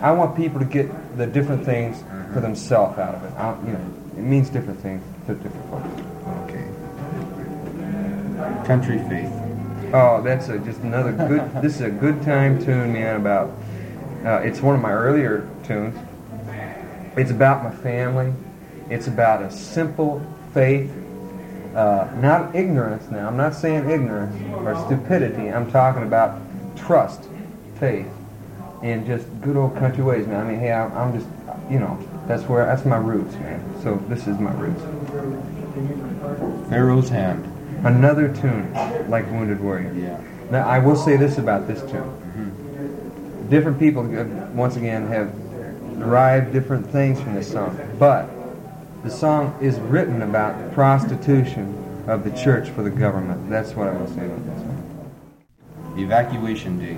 I 0.01 0.11
want 0.11 0.35
people 0.35 0.59
to 0.59 0.65
get 0.65 0.89
the 1.17 1.27
different 1.27 1.63
things 1.63 2.03
for 2.33 2.39
themselves 2.39 2.97
out 2.97 3.13
of 3.13 3.23
it. 3.23 3.33
I, 3.37 3.55
you 3.67 3.73
know, 3.73 3.93
it 4.17 4.23
means 4.23 4.49
different 4.49 4.79
things 4.79 5.03
to 5.27 5.35
different 5.35 5.69
folks. 5.69 5.87
Okay. 6.49 6.67
Country 8.65 8.97
Faith. 9.07 9.40
Oh, 9.93 10.21
that's 10.21 10.47
a, 10.47 10.57
just 10.59 10.79
another 10.81 11.11
good. 11.11 11.51
this 11.61 11.75
is 11.75 11.81
a 11.81 11.89
good 11.89 12.21
time 12.23 12.63
tune, 12.63 12.93
man. 12.93 13.17
About 13.17 13.49
uh, 14.23 14.41
it's 14.43 14.61
one 14.61 14.75
of 14.75 14.81
my 14.81 14.91
earlier 14.91 15.49
tunes. 15.63 15.97
It's 17.17 17.31
about 17.31 17.63
my 17.63 17.71
family. 17.71 18.33
It's 18.89 19.07
about 19.07 19.41
a 19.41 19.51
simple 19.51 20.25
faith, 20.53 20.89
uh, 21.75 22.09
not 22.17 22.55
ignorance. 22.55 23.09
Now, 23.11 23.27
I'm 23.27 23.35
not 23.35 23.53
saying 23.53 23.89
ignorance 23.89 24.35
or 24.53 24.75
stupidity. 24.85 25.49
I'm 25.49 25.69
talking 25.71 26.03
about 26.03 26.39
trust, 26.77 27.27
faith, 27.79 28.07
in 28.81 29.05
just 29.05 29.27
good 29.41 29.57
old 29.57 29.75
country 29.75 30.03
ways, 30.03 30.25
man. 30.25 30.45
I 30.45 30.49
mean, 30.49 30.59
hey, 30.59 30.71
I'm, 30.71 30.91
I'm 30.93 31.13
just, 31.13 31.27
you 31.69 31.79
know, 31.79 31.97
that's 32.27 32.43
where 32.43 32.65
that's 32.65 32.85
my 32.85 32.97
roots, 32.97 33.33
man. 33.35 33.61
So 33.83 33.95
this 34.07 34.27
is 34.27 34.39
my 34.39 34.53
roots. 34.53 34.81
Pharaoh's 36.69 37.09
Hand. 37.09 37.50
Another 37.83 38.33
tune 38.33 38.71
like 39.09 39.29
Wounded 39.31 39.59
Warrior. 39.59 39.93
Yeah. 39.93 40.21
Now, 40.51 40.67
I 40.67 40.79
will 40.79 40.95
say 40.95 41.17
this 41.17 41.37
about 41.37 41.67
this 41.67 41.81
tune. 41.89 43.47
Different 43.49 43.79
people, 43.79 44.03
uh, 44.03 44.23
once 44.53 44.75
again, 44.75 45.07
have 45.07 45.33
derived 45.97 46.53
different 46.53 46.87
things 46.87 47.19
from 47.19 47.35
this 47.35 47.51
song. 47.51 47.79
But 47.97 48.29
the 49.03 49.09
song 49.09 49.57
is 49.61 49.79
written 49.79 50.21
about 50.21 50.61
the 50.61 50.69
prostitution 50.73 52.03
of 52.07 52.23
the 52.23 52.31
church 52.31 52.69
for 52.69 52.83
the 52.83 52.89
government. 52.89 53.49
That's 53.49 53.73
what 53.73 53.87
I 53.87 53.93
will 53.93 54.07
say 54.07 54.25
about 54.25 54.45
this 54.45 54.61
one. 54.63 55.99
Evacuation 55.99 56.79
Day. 56.79 56.97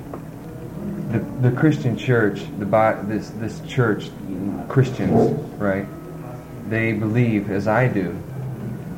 The, 1.12 1.50
the 1.50 1.56
Christian 1.56 1.98
church, 1.98 2.42
the 2.60 2.66
this 3.08 3.30
this 3.32 3.62
church, 3.68 4.10
Christians, 4.68 5.40
right? 5.60 5.86
They 6.70 6.94
believe, 6.94 7.52
as 7.52 7.68
I 7.68 7.88
do, 7.88 8.18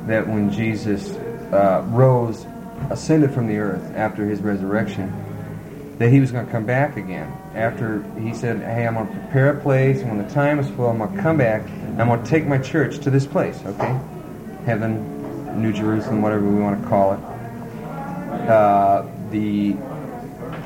that 0.08 0.28
when 0.28 0.52
Jesus 0.52 1.18
uh, 1.52 1.84
rose, 1.88 2.46
ascended 2.90 3.32
from 3.32 3.48
the 3.48 3.58
earth 3.58 3.84
after 3.96 4.26
his 4.26 4.42
resurrection, 4.42 5.12
that 5.98 6.10
he 6.10 6.20
was 6.20 6.32
going 6.32 6.46
to 6.46 6.52
come 6.52 6.66
back 6.66 6.98
again. 6.98 7.32
After 7.54 8.04
he 8.20 8.34
said, 8.34 8.60
"Hey, 8.60 8.86
I'm 8.86 8.96
going 8.96 9.08
to 9.08 9.14
prepare 9.14 9.58
a 9.58 9.62
place, 9.62 10.02
and 10.02 10.10
when 10.10 10.28
the 10.28 10.34
time 10.34 10.60
is 10.60 10.70
full, 10.72 10.90
I'm 10.90 10.98
going 10.98 11.16
to 11.16 11.22
come 11.22 11.38
back. 11.38 11.62
I'm 11.98 12.08
going 12.08 12.22
to 12.22 12.30
take 12.30 12.46
my 12.46 12.58
church 12.58 13.00
to 13.00 13.10
this 13.10 13.26
place, 13.26 13.58
okay? 13.66 14.00
Heaven, 14.66 15.62
New 15.62 15.72
Jerusalem, 15.72 16.22
whatever 16.22 16.46
we 16.48 16.62
want 16.62 16.82
to 16.82 16.88
call 16.90 17.14
it. 17.14 17.20
Uh, 18.50 19.06
the 19.32 19.76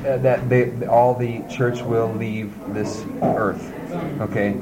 uh, 0.00 0.16
that 0.18 0.48
they, 0.48 0.86
all 0.86 1.14
the 1.14 1.42
church 1.48 1.82
will 1.82 2.12
leave 2.14 2.52
this 2.72 3.04
earth, 3.22 3.72
okay? 4.20 4.52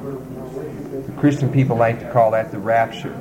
The 1.07 1.13
Christian 1.19 1.53
people 1.53 1.77
like 1.77 2.01
to 2.01 2.13
call 2.13 2.33
that 2.33 2.51
the 2.51 2.59
rapture. 2.59 3.15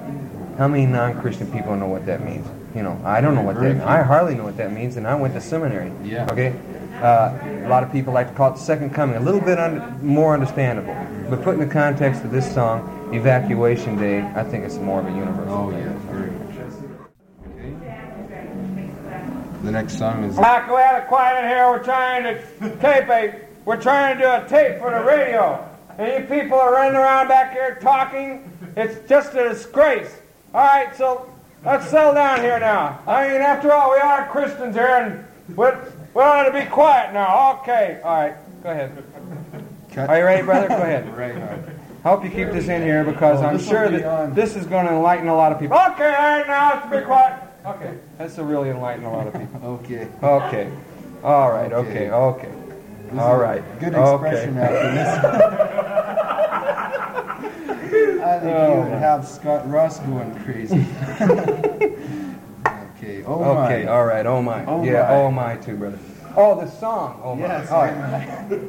How 0.57 0.67
many 0.67 0.87
non-Christian 0.87 1.51
people 1.51 1.75
know 1.75 1.87
what 1.87 2.07
that 2.07 2.25
means? 2.25 2.47
You 2.77 2.83
know, 2.83 3.01
I 3.03 3.21
don't 3.21 3.33
know 3.33 3.41
what 3.41 3.55
that 3.55 3.63
means. 3.63 3.81
I 3.81 4.03
hardly 4.03 4.35
know 4.35 4.43
what 4.43 4.57
that 4.57 4.71
means, 4.71 4.97
and 4.97 5.07
I 5.07 5.15
went 5.15 5.33
to 5.33 5.41
seminary. 5.41 5.91
Yeah. 6.03 6.27
Okay. 6.31 6.53
Uh, 7.01 7.65
a 7.65 7.67
lot 7.67 7.81
of 7.81 7.91
people 7.91 8.13
like 8.13 8.29
to 8.29 8.35
call 8.35 8.51
it 8.51 8.57
the 8.57 8.59
second 8.61 8.91
coming. 8.91 9.15
A 9.15 9.19
little 9.19 9.41
bit 9.41 9.57
un- 9.57 9.99
more 10.05 10.35
understandable, 10.35 10.95
but 11.27 11.41
put 11.41 11.55
in 11.55 11.59
the 11.59 11.65
context 11.73 12.23
of 12.23 12.29
this 12.29 12.45
song, 12.53 13.09
"Evacuation 13.15 13.97
Day," 13.97 14.21
I 14.35 14.43
think 14.43 14.63
it's 14.63 14.77
more 14.77 14.99
of 14.99 15.07
a 15.07 15.09
universal. 15.11 15.53
Oh, 15.53 15.71
yeah, 15.71 15.91
very 16.11 16.29
much. 16.29 16.55
Okay. 17.55 18.89
The 19.63 19.71
next 19.71 19.97
song 19.97 20.23
is 20.25 20.37
Like 20.37 20.67
we 20.69 20.75
had 20.75 21.01
it 21.01 21.07
quiet 21.07 21.43
in 21.43 21.49
here, 21.49 21.67
we're 21.71 21.83
trying 21.83 22.23
to 22.25 22.39
tape 22.77 23.09
a, 23.09 23.41
we're 23.65 23.81
trying 23.81 24.17
to 24.17 24.23
do 24.23 24.29
a 24.29 24.47
tape 24.47 24.77
for 24.79 24.91
the 24.91 25.03
radio. 25.03 25.67
And 25.97 26.23
you 26.23 26.29
people 26.29 26.59
are 26.59 26.71
running 26.73 26.95
around 26.95 27.27
back 27.27 27.53
here 27.53 27.79
talking. 27.81 28.51
It's 28.75 29.09
just 29.09 29.33
a 29.33 29.49
disgrace. 29.49 30.15
All 30.53 30.61
right, 30.63 30.95
so 30.95 31.27
let's 31.65 31.87
settle 31.89 32.13
down 32.13 32.41
here 32.41 32.59
now. 32.59 32.99
I 33.07 33.27
mean, 33.29 33.41
after 33.41 33.71
all, 33.71 33.91
we 33.91 33.97
are 33.99 34.27
Christians 34.29 34.75
here, 34.75 34.87
and 34.87 35.57
we're, 35.57 35.77
we 36.13 36.21
ought 36.21 36.43
to 36.43 36.51
be 36.53 36.65
quiet 36.69 37.13
now. 37.13 37.59
Okay, 37.61 37.99
all 38.03 38.17
right, 38.21 38.35
go 38.63 38.69
ahead. 38.69 39.03
cut. 39.91 40.09
Are 40.09 40.17
you 40.19 40.25
ready, 40.25 40.43
brother? 40.43 40.67
Go 40.67 40.75
ahead. 40.75 41.15
Right 41.17 41.35
on. 41.35 41.63
Hope 42.03 42.23
you 42.23 42.29
keep 42.29 42.51
this 42.51 42.67
in 42.69 42.81
here 42.83 43.03
because 43.03 43.41
Oh, 43.41 43.45
I'm 43.47 43.59
sure 43.59 43.89
be 43.89 43.97
that 43.97 44.05
on. 44.05 44.33
this 44.33 44.55
is 44.55 44.65
going 44.65 44.85
to 44.85 44.93
enlighten 44.93 45.27
a 45.27 45.35
lot 45.35 45.51
of 45.51 45.59
people. 45.59 45.77
Okay, 45.77 46.05
all 46.15 46.37
right, 46.37 46.47
now 46.47 46.73
let's 46.75 46.95
be 46.95 47.05
quiet. 47.05 47.43
Okay, 47.65 47.97
this 48.17 48.37
will 48.37 48.45
really 48.45 48.69
enlighten 48.69 49.03
a 49.03 49.11
lot 49.11 49.27
of 49.27 49.33
people. 49.33 49.59
Okay. 49.83 50.07
Okay, 50.23 50.71
all 51.23 51.51
right. 51.51 51.73
Okay, 51.73 52.09
Okay. 52.09 52.47
okay. 52.47 52.51
All 53.15 53.37
right. 53.37 53.63
Good 53.79 53.93
Okay. 53.95 54.27
expression 54.27 54.57
after 54.57 54.91
this. 54.93 55.07
I 58.23 58.39
think 58.39 58.55
Oh, 58.55 58.73
you 58.73 58.79
would 58.89 58.99
have 58.99 59.27
Scott 59.27 59.69
Ross 59.69 59.99
going 59.99 60.33
crazy. 60.43 60.75
okay. 62.97 63.23
Oh 63.25 63.43
Okay, 63.65 63.85
my. 63.85 63.91
all 63.91 64.05
right. 64.05 64.25
Oh 64.25 64.41
my. 64.41 64.65
Oh 64.65 64.83
yeah. 64.83 65.03
my. 65.03 65.09
Oh 65.15 65.31
my 65.31 65.55
too, 65.55 65.75
brother. 65.77 65.97
Oh, 66.35 66.59
the 66.59 66.69
song. 66.69 67.21
Oh 67.23 67.35
my. 67.35 67.47
Yes. 67.47 67.71
All 67.71 67.85
right. 67.85 68.61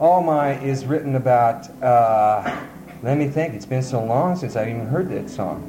Oh 0.00 0.20
my 0.22 0.58
is 0.60 0.84
written 0.86 1.14
about. 1.14 1.68
Uh, 1.82 2.60
let 3.02 3.16
me 3.16 3.28
think. 3.28 3.54
It's 3.54 3.66
been 3.66 3.82
so 3.82 4.02
long 4.04 4.34
since 4.36 4.56
I 4.56 4.68
even 4.68 4.86
heard 4.86 5.08
that 5.10 5.30
song. 5.30 5.62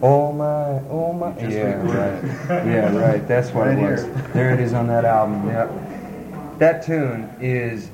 Oh 0.00 0.32
my, 0.32 0.80
oh 0.88 1.12
my. 1.12 1.36
Yeah, 1.40 1.74
right. 1.82 2.22
Yeah, 2.66 2.96
right. 2.96 3.26
That's 3.28 3.50
what 3.50 3.66
Right 3.66 3.78
it 3.78 3.90
was. 3.90 4.04
here. 4.04 4.12
There 4.32 4.54
it 4.54 4.60
is 4.60 4.72
on 4.72 4.86
that 4.86 5.04
album. 5.04 5.46
Yep. 5.48 5.70
That 6.58 6.84
tune 6.84 7.30
is 7.40 7.88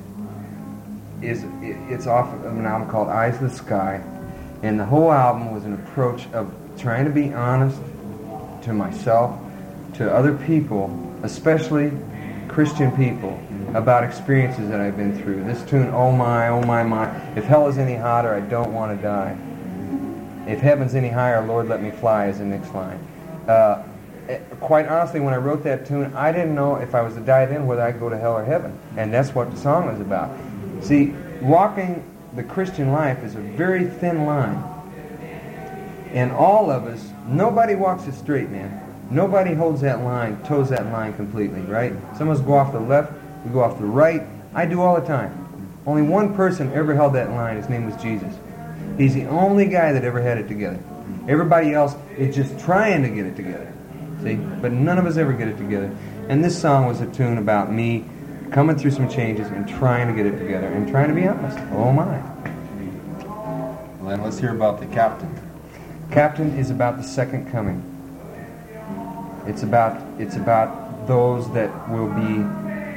is 1.21 1.45
it's 1.61 2.07
off 2.07 2.33
of 2.33 2.45
an 2.45 2.65
album 2.65 2.89
called 2.89 3.09
Eyes 3.09 3.35
of 3.35 3.41
the 3.41 3.49
Sky, 3.49 4.03
and 4.63 4.79
the 4.79 4.85
whole 4.85 5.11
album 5.11 5.53
was 5.53 5.65
an 5.65 5.73
approach 5.73 6.25
of 6.33 6.51
trying 6.77 7.05
to 7.05 7.11
be 7.11 7.31
honest 7.33 7.79
to 8.63 8.73
myself, 8.73 9.39
to 9.93 10.11
other 10.11 10.33
people, 10.33 10.89
especially 11.23 11.91
Christian 12.47 12.91
people, 12.95 13.39
about 13.75 14.03
experiences 14.03 14.69
that 14.69 14.81
I've 14.81 14.97
been 14.97 15.21
through. 15.21 15.43
This 15.43 15.63
tune, 15.69 15.89
oh 15.93 16.11
my, 16.11 16.49
oh 16.49 16.61
my, 16.63 16.81
my. 16.83 17.07
If 17.35 17.43
hell 17.43 17.67
is 17.67 17.77
any 17.77 17.95
hotter, 17.95 18.33
I 18.33 18.39
don't 18.39 18.73
want 18.73 18.97
to 18.97 19.03
die. 19.03 19.37
If 20.47 20.59
heaven's 20.59 20.95
any 20.95 21.09
higher, 21.09 21.45
Lord, 21.45 21.67
let 21.69 21.83
me 21.83 21.91
fly, 21.91 22.27
is 22.27 22.39
the 22.39 22.45
next 22.45 22.73
line. 22.73 22.99
Uh, 23.47 23.83
Uh, 24.29 24.37
quite 24.59 24.87
honestly, 24.87 25.19
when 25.19 25.33
I 25.33 25.37
wrote 25.37 25.63
that 25.63 25.85
tune, 25.85 26.13
I 26.15 26.31
didn't 26.31 26.55
know 26.55 26.77
if 26.77 26.95
I 26.95 27.01
was 27.01 27.13
to 27.15 27.19
die 27.19 27.45
then 27.45 27.67
whether 27.67 27.81
I'd 27.81 27.99
go 27.99 28.09
to 28.09 28.17
hell 28.17 28.33
or 28.33 28.43
heaven. 28.43 28.77
And 28.97 29.13
that's 29.13 29.35
what 29.35 29.51
the 29.51 29.57
song 29.57 29.89
is 29.89 30.01
about. 30.01 30.35
See, 30.81 31.13
walking 31.41 32.03
the 32.35 32.43
Christian 32.43 32.91
life 32.91 33.23
is 33.23 33.35
a 33.35 33.39
very 33.39 33.85
thin 33.85 34.25
line. 34.25 34.63
And 36.11 36.31
all 36.31 36.71
of 36.71 36.85
us, 36.85 37.11
nobody 37.27 37.75
walks 37.75 38.07
it 38.07 38.13
straight, 38.13 38.49
man. 38.49 38.81
Nobody 39.11 39.53
holds 39.53 39.81
that 39.81 40.01
line, 40.01 40.41
toes 40.43 40.69
that 40.69 40.85
line 40.87 41.13
completely, 41.13 41.61
right? 41.61 41.93
Some 42.17 42.29
of 42.29 42.39
us 42.39 42.45
go 42.45 42.53
off 42.53 42.71
the 42.71 42.79
left, 42.79 43.13
we 43.45 43.51
go 43.51 43.61
off 43.61 43.77
the 43.77 43.85
right. 43.85 44.23
I 44.53 44.65
do 44.65 44.81
all 44.81 44.99
the 44.99 45.05
time. 45.05 45.41
Only 45.85 46.01
one 46.01 46.33
person 46.33 46.71
ever 46.73 46.95
held 46.95 47.13
that 47.13 47.29
line. 47.29 47.57
His 47.57 47.69
name 47.69 47.85
was 47.85 48.01
Jesus. 48.01 48.33
He's 48.97 49.13
the 49.13 49.25
only 49.27 49.67
guy 49.67 49.93
that 49.93 50.03
ever 50.03 50.21
had 50.21 50.37
it 50.37 50.47
together. 50.47 50.79
Everybody 51.27 51.73
else 51.73 51.95
is 52.17 52.35
just 52.35 52.59
trying 52.59 53.03
to 53.03 53.09
get 53.09 53.25
it 53.25 53.35
together. 53.35 53.71
See? 54.25 54.35
But 54.35 54.71
none 54.71 54.97
of 54.97 55.05
us 55.05 55.17
ever 55.17 55.33
get 55.33 55.47
it 55.47 55.57
together. 55.57 55.95
And 56.29 56.43
this 56.43 56.59
song 56.59 56.87
was 56.87 56.99
a 56.99 57.05
tune 57.05 57.37
about 57.37 57.71
me 57.71 58.05
coming 58.51 58.75
through 58.75 58.91
some 58.91 59.07
changes 59.07 59.47
and 59.47 59.69
trying 59.69 60.07
to 60.07 60.13
get 60.13 60.25
it 60.25 60.39
together 60.39 60.67
and 60.67 60.87
trying 60.87 61.09
to 61.09 61.13
be 61.13 61.27
honest. 61.27 61.59
Oh 61.71 61.91
my. 61.91 62.19
Well, 63.99 64.09
then 64.09 64.23
let's 64.23 64.39
hear 64.39 64.49
about 64.49 64.79
the 64.79 64.87
captain. 64.87 65.39
Captain 66.09 66.57
is 66.57 66.71
about 66.71 66.97
the 66.97 67.03
second 67.03 67.51
coming. 67.51 67.83
It's 69.45 69.61
about 69.61 70.01
it's 70.19 70.37
about 70.37 71.07
those 71.07 71.51
that 71.53 71.69
will 71.89 72.09
be 72.09 72.41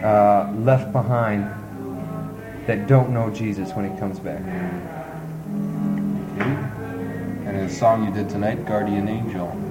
uh, 0.02 0.50
left 0.52 0.92
behind 0.92 1.44
that 2.66 2.86
don't 2.86 3.10
know 3.10 3.28
Jesus 3.28 3.72
when 3.72 3.90
He 3.90 3.98
comes 3.98 4.18
back. 4.18 4.40
Okay. 6.36 6.50
And 7.48 7.56
a 7.56 7.70
song 7.70 8.06
you 8.06 8.14
did 8.14 8.30
tonight, 8.30 8.64
Guardian 8.64 9.08
Angel. 9.08 9.67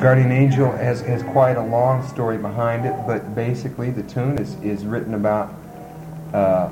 Guardian 0.00 0.30
Angel 0.30 0.70
has, 0.72 1.00
has 1.02 1.22
quite 1.22 1.56
a 1.56 1.62
long 1.62 2.06
story 2.06 2.36
behind 2.38 2.84
it, 2.84 2.94
but 3.06 3.34
basically 3.34 3.90
the 3.90 4.02
tune 4.02 4.38
is, 4.38 4.54
is 4.62 4.84
written 4.84 5.14
about 5.14 5.54
uh, 6.34 6.70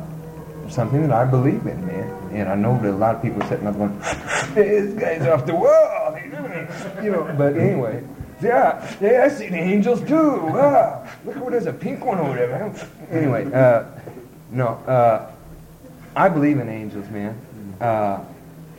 something 0.69 1.03
that 1.03 1.13
I 1.13 1.25
believe 1.25 1.67
in, 1.67 1.87
man. 1.87 2.11
And 2.33 2.49
I 2.49 2.55
know 2.55 2.79
that 2.83 2.91
a 2.91 2.97
lot 2.97 3.15
of 3.15 3.23
people 3.23 3.43
are 3.43 3.49
sitting 3.49 3.67
up 3.67 3.77
going, 3.77 3.99
this 4.55 4.95
guy's 4.95 5.27
off 5.27 5.47
the 5.47 5.55
wall. 5.55 6.05
you 7.03 7.11
know. 7.11 7.35
But 7.37 7.57
anyway, 7.57 8.05
yeah, 8.43 8.97
yeah, 9.01 9.25
I 9.25 9.29
see 9.29 9.49
the 9.49 9.57
angels 9.57 10.01
too. 10.03 10.37
Wow, 10.37 11.09
look 11.25 11.37
there's 11.51 11.67
a 11.67 11.73
pink 11.73 12.05
one 12.05 12.19
over 12.19 12.35
there. 12.35 12.49
Man. 12.49 12.89
Anyway, 13.11 13.53
uh, 13.53 13.85
no, 14.51 14.69
uh, 14.87 15.31
I 16.17 16.29
believe 16.29 16.59
in 16.59 16.69
angels, 16.69 17.09
man. 17.09 17.39
Uh, 17.81 18.25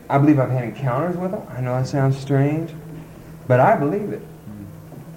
I 0.09 0.17
believe 0.17 0.39
I've 0.39 0.51
had 0.51 0.63
encounters 0.63 1.17
with 1.17 1.31
them. 1.31 1.41
I 1.49 1.61
know 1.61 1.75
that 1.77 1.87
sounds 1.87 2.17
strange, 2.17 2.71
but 3.47 3.59
I 3.59 3.75
believe 3.75 4.11
it. 4.11 4.21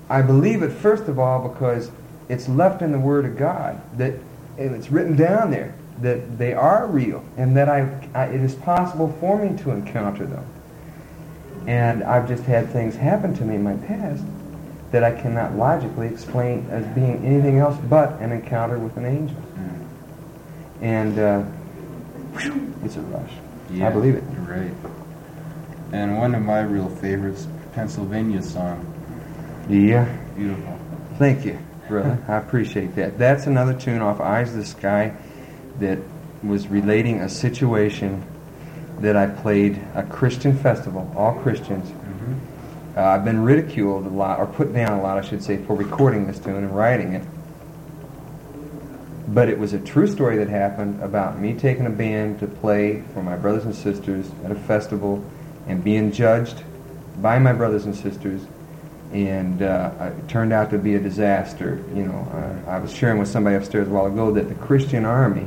I 0.08 0.22
believe 0.22 0.62
it 0.62 0.70
first 0.70 1.04
of 1.04 1.18
all 1.18 1.48
because 1.48 1.90
it's 2.28 2.48
left 2.48 2.82
in 2.82 2.92
the 2.92 2.98
Word 2.98 3.24
of 3.24 3.36
God 3.36 3.80
that, 3.98 4.14
and 4.56 4.74
it's 4.74 4.90
written 4.90 5.16
down 5.16 5.50
there 5.50 5.74
that 6.00 6.38
they 6.38 6.54
are 6.54 6.86
real 6.86 7.24
and 7.36 7.56
that 7.56 7.68
I, 7.68 8.08
I 8.14 8.26
it 8.26 8.40
is 8.40 8.54
possible 8.54 9.16
for 9.20 9.42
me 9.42 9.56
to 9.62 9.70
encounter 9.70 10.26
them. 10.26 10.46
And 11.66 12.02
I've 12.02 12.28
just 12.28 12.44
had 12.44 12.70
things 12.70 12.96
happen 12.96 13.34
to 13.34 13.44
me 13.44 13.56
in 13.56 13.62
my 13.62 13.74
past 13.74 14.24
that 14.90 15.04
I 15.04 15.10
cannot 15.10 15.54
logically 15.54 16.06
explain 16.06 16.66
as 16.70 16.86
being 16.94 17.24
anything 17.24 17.58
else 17.58 17.76
but 17.90 18.12
an 18.20 18.32
encounter 18.32 18.78
with 18.78 18.96
an 18.96 19.04
angel. 19.04 19.36
And 20.80 21.18
uh, 21.18 21.44
it's 22.84 22.96
a 22.96 23.00
rush. 23.02 23.32
I 23.82 23.90
believe 23.90 24.14
it. 24.14 24.24
Right. 24.38 24.72
And 25.92 26.18
one 26.18 26.34
of 26.34 26.42
my 26.42 26.60
real 26.60 26.88
favorites, 26.88 27.46
Pennsylvania 27.72 28.42
song. 28.42 28.97
Yeah. 29.68 30.16
Beautiful. 30.34 30.78
Thank 31.18 31.44
you, 31.44 31.58
brother. 31.88 32.18
I 32.28 32.36
appreciate 32.36 32.94
that. 32.96 33.18
That's 33.18 33.46
another 33.46 33.74
tune 33.74 34.00
off 34.00 34.20
Eyes 34.20 34.50
of 34.50 34.56
the 34.56 34.64
Sky 34.64 35.14
that 35.80 35.98
was 36.42 36.68
relating 36.68 37.20
a 37.20 37.28
situation 37.28 38.24
that 39.00 39.16
I 39.16 39.26
played 39.26 39.80
a 39.94 40.02
Christian 40.04 40.56
festival, 40.56 41.12
all 41.16 41.34
Christians. 41.34 41.92
Uh, 42.96 43.02
I've 43.02 43.24
been 43.24 43.44
ridiculed 43.44 44.06
a 44.06 44.08
lot, 44.08 44.40
or 44.40 44.46
put 44.46 44.72
down 44.72 44.98
a 44.98 45.02
lot, 45.02 45.18
I 45.18 45.20
should 45.20 45.42
say, 45.42 45.56
for 45.56 45.76
recording 45.76 46.26
this 46.26 46.40
tune 46.40 46.56
and 46.56 46.74
writing 46.74 47.12
it. 47.12 47.22
But 49.28 49.48
it 49.48 49.58
was 49.58 49.72
a 49.72 49.78
true 49.78 50.08
story 50.08 50.38
that 50.38 50.48
happened 50.48 51.00
about 51.00 51.38
me 51.38 51.54
taking 51.54 51.86
a 51.86 51.90
band 51.90 52.40
to 52.40 52.48
play 52.48 53.04
for 53.14 53.22
my 53.22 53.36
brothers 53.36 53.64
and 53.64 53.74
sisters 53.74 54.28
at 54.44 54.50
a 54.50 54.56
festival 54.56 55.24
and 55.68 55.84
being 55.84 56.10
judged 56.10 56.64
by 57.18 57.38
my 57.38 57.52
brothers 57.52 57.84
and 57.84 57.94
sisters. 57.94 58.46
And 59.12 59.62
uh, 59.62 60.12
it 60.18 60.28
turned 60.28 60.52
out 60.52 60.70
to 60.70 60.78
be 60.78 60.94
a 60.94 61.00
disaster. 61.00 61.82
You 61.94 62.04
know, 62.04 62.28
uh, 62.66 62.70
I 62.70 62.78
was 62.78 62.92
sharing 62.92 63.18
with 63.18 63.28
somebody 63.28 63.56
upstairs 63.56 63.88
a 63.88 63.90
while 63.90 64.06
ago 64.06 64.32
that 64.32 64.48
the 64.48 64.54
Christian 64.54 65.04
army, 65.04 65.46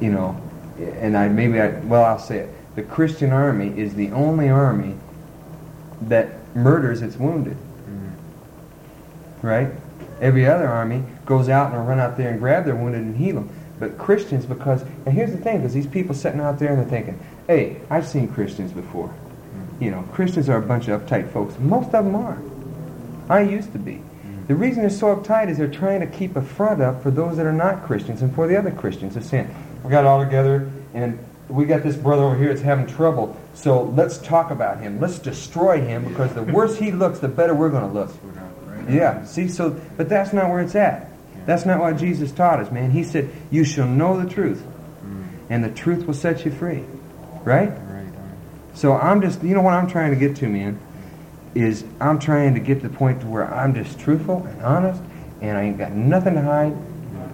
you 0.00 0.10
know, 0.10 0.40
and 0.78 1.16
I 1.16 1.28
maybe 1.28 1.60
I 1.60 1.80
well 1.80 2.04
I'll 2.04 2.18
say 2.18 2.38
it. 2.38 2.50
The 2.76 2.82
Christian 2.82 3.32
army 3.32 3.76
is 3.76 3.94
the 3.94 4.12
only 4.12 4.48
army 4.48 4.94
that 6.02 6.54
murders 6.54 7.02
its 7.02 7.16
wounded. 7.16 7.56
Right? 9.42 9.70
Every 10.20 10.46
other 10.46 10.68
army 10.68 11.04
goes 11.26 11.48
out 11.48 11.72
and 11.72 11.88
run 11.88 12.00
out 12.00 12.16
there 12.16 12.30
and 12.30 12.40
grab 12.40 12.64
their 12.64 12.74
wounded 12.74 13.02
and 13.02 13.16
heal 13.16 13.36
them. 13.36 13.50
But 13.78 13.96
Christians, 13.96 14.46
because, 14.46 14.82
and 14.82 15.14
here's 15.14 15.30
the 15.30 15.38
thing, 15.38 15.58
because 15.58 15.72
these 15.72 15.86
people 15.86 16.14
sitting 16.14 16.40
out 16.40 16.58
there 16.58 16.70
and 16.70 16.78
they're 16.78 16.88
thinking, 16.88 17.20
hey, 17.46 17.80
I've 17.88 18.06
seen 18.06 18.26
Christians 18.28 18.72
before. 18.72 19.14
You 19.80 19.90
know, 19.90 20.02
Christians 20.12 20.48
are 20.48 20.58
a 20.58 20.62
bunch 20.62 20.88
of 20.88 21.00
uptight 21.00 21.32
folks. 21.32 21.58
Most 21.58 21.94
of 21.94 22.04
them 22.04 22.16
are. 22.16 22.38
I 23.28 23.42
used 23.42 23.72
to 23.72 23.78
be. 23.78 24.02
The 24.48 24.54
reason 24.54 24.80
they're 24.80 24.90
so 24.90 25.14
uptight 25.14 25.50
is 25.50 25.58
they're 25.58 25.68
trying 25.68 26.00
to 26.00 26.06
keep 26.06 26.34
a 26.34 26.42
front 26.42 26.80
up 26.80 27.02
for 27.02 27.10
those 27.10 27.36
that 27.36 27.44
are 27.44 27.52
not 27.52 27.84
Christians 27.84 28.22
and 28.22 28.34
for 28.34 28.48
the 28.48 28.58
other 28.58 28.70
Christians. 28.70 29.14
They're 29.14 29.22
saying, 29.22 29.54
we 29.84 29.90
got 29.90 30.06
all 30.06 30.24
together 30.24 30.70
and 30.94 31.18
we 31.48 31.64
got 31.64 31.82
this 31.82 31.96
brother 31.96 32.22
over 32.22 32.36
here 32.36 32.48
that's 32.48 32.60
having 32.60 32.86
trouble, 32.86 33.36
so 33.54 33.82
let's 33.82 34.18
talk 34.18 34.50
about 34.50 34.80
him. 34.80 35.00
Let's 35.00 35.18
destroy 35.18 35.80
him 35.80 36.04
because 36.04 36.34
the 36.34 36.42
worse 36.42 36.76
he 36.76 36.90
looks, 36.92 37.20
the 37.20 37.28
better 37.28 37.54
we're 37.54 37.70
going 37.70 37.88
to 37.88 37.92
look. 37.92 38.10
Yeah, 38.88 39.24
see, 39.24 39.48
so, 39.48 39.78
but 39.96 40.08
that's 40.08 40.32
not 40.32 40.50
where 40.50 40.60
it's 40.60 40.74
at. 40.74 41.10
That's 41.46 41.64
not 41.64 41.80
what 41.80 41.96
Jesus 41.96 42.32
taught 42.32 42.60
us, 42.60 42.70
man. 42.70 42.90
He 42.90 43.04
said, 43.04 43.30
You 43.50 43.64
shall 43.64 43.86
know 43.86 44.20
the 44.20 44.28
truth, 44.28 44.62
and 45.48 45.64
the 45.64 45.70
truth 45.70 46.06
will 46.06 46.14
set 46.14 46.44
you 46.44 46.50
free. 46.50 46.84
Right? 47.44 47.72
So 48.78 48.92
I'm 48.92 49.20
just, 49.20 49.42
you 49.42 49.56
know 49.56 49.60
what 49.60 49.74
I'm 49.74 49.88
trying 49.88 50.12
to 50.12 50.16
get 50.16 50.36
to, 50.36 50.48
man, 50.48 50.78
is 51.56 51.84
I'm 52.00 52.20
trying 52.20 52.54
to 52.54 52.60
get 52.60 52.80
to 52.82 52.88
the 52.88 52.96
point 52.96 53.20
to 53.22 53.26
where 53.26 53.52
I'm 53.52 53.74
just 53.74 53.98
truthful 53.98 54.46
and 54.46 54.62
honest, 54.62 55.02
and 55.40 55.58
I 55.58 55.62
ain't 55.62 55.78
got 55.78 55.90
nothing 55.90 56.34
to 56.34 56.42
hide, 56.42 56.76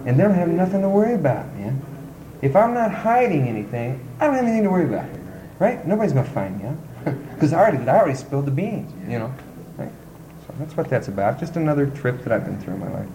and 0.07 0.17
they 0.17 0.23
don't 0.23 0.33
have 0.33 0.47
nothing 0.47 0.81
to 0.81 0.89
worry 0.89 1.13
about, 1.13 1.53
man. 1.53 1.79
If 2.41 2.55
I'm 2.55 2.73
not 2.73 2.91
hiding 2.91 3.47
anything, 3.47 4.03
I 4.19 4.25
don't 4.25 4.33
have 4.33 4.43
anything 4.43 4.63
to 4.63 4.71
worry 4.71 4.85
about, 4.85 5.07
right? 5.59 5.85
Nobody's 5.85 6.13
gonna 6.13 6.27
find 6.27 6.59
me 6.59 6.65
out 6.65 6.77
because 7.35 7.53
I 7.53 7.59
already, 7.59 7.77
I 7.87 7.95
already 7.95 8.17
spilled 8.17 8.47
the 8.47 8.51
beans, 8.51 8.91
you 9.07 9.19
know. 9.19 9.31
Right? 9.77 9.91
So 10.47 10.55
that's 10.57 10.75
what 10.75 10.89
that's 10.89 11.09
about. 11.09 11.39
Just 11.39 11.57
another 11.57 11.85
trip 11.85 12.23
that 12.23 12.33
I've 12.33 12.43
been 12.43 12.59
through 12.59 12.73
in 12.73 12.79
my 12.79 12.91
life. 12.91 13.09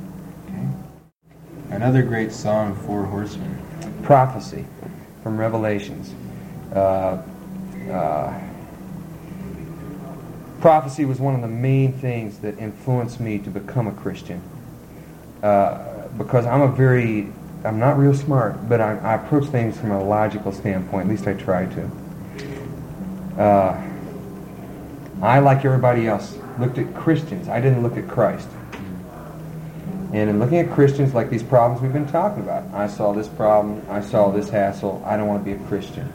Another 1.70 2.02
great 2.04 2.30
song, 2.30 2.76
Four 2.86 3.06
Horsemen. 3.06 3.58
prophecy 4.04 4.66
from 5.24 5.36
Revelations. 5.36 6.14
Uh, 6.72 7.20
uh, 7.90 8.38
prophecy 10.60 11.04
was 11.04 11.18
one 11.20 11.34
of 11.34 11.40
the 11.40 11.48
main 11.48 11.92
things 11.92 12.38
that 12.38 12.58
influenced 12.58 13.20
me 13.20 13.38
to 13.38 13.50
become 13.50 13.86
a 13.86 13.92
Christian. 13.92 14.42
Uh, 15.42 16.08
because 16.18 16.44
I'm 16.46 16.60
a 16.60 16.68
very, 16.68 17.28
I'm 17.64 17.78
not 17.78 17.98
real 17.98 18.14
smart, 18.14 18.68
but 18.68 18.80
I, 18.80 18.96
I 18.98 19.14
approach 19.14 19.46
things 19.46 19.78
from 19.78 19.90
a 19.90 20.02
logical 20.02 20.52
standpoint. 20.52 21.06
At 21.06 21.10
least 21.10 21.26
I 21.26 21.34
try 21.34 21.66
to. 21.66 21.90
Uh, 23.38 23.86
I, 25.22 25.38
like 25.38 25.64
everybody 25.64 26.06
else, 26.06 26.36
looked 26.58 26.78
at 26.78 26.94
Christians. 26.94 27.48
I 27.48 27.60
didn't 27.60 27.82
look 27.82 27.96
at 27.96 28.08
Christ. 28.08 28.48
And 30.12 30.28
in 30.28 30.38
looking 30.40 30.58
at 30.58 30.70
Christians 30.72 31.14
like 31.14 31.30
these 31.30 31.42
problems 31.42 31.80
we've 31.80 31.92
been 31.92 32.08
talking 32.08 32.42
about, 32.42 32.64
I 32.74 32.88
saw 32.88 33.12
this 33.12 33.28
problem, 33.28 33.82
I 33.88 34.00
saw 34.00 34.30
this 34.30 34.50
hassle, 34.50 35.02
I 35.06 35.16
don't 35.16 35.28
want 35.28 35.44
to 35.44 35.44
be 35.44 35.62
a 35.62 35.68
Christian. 35.68 36.12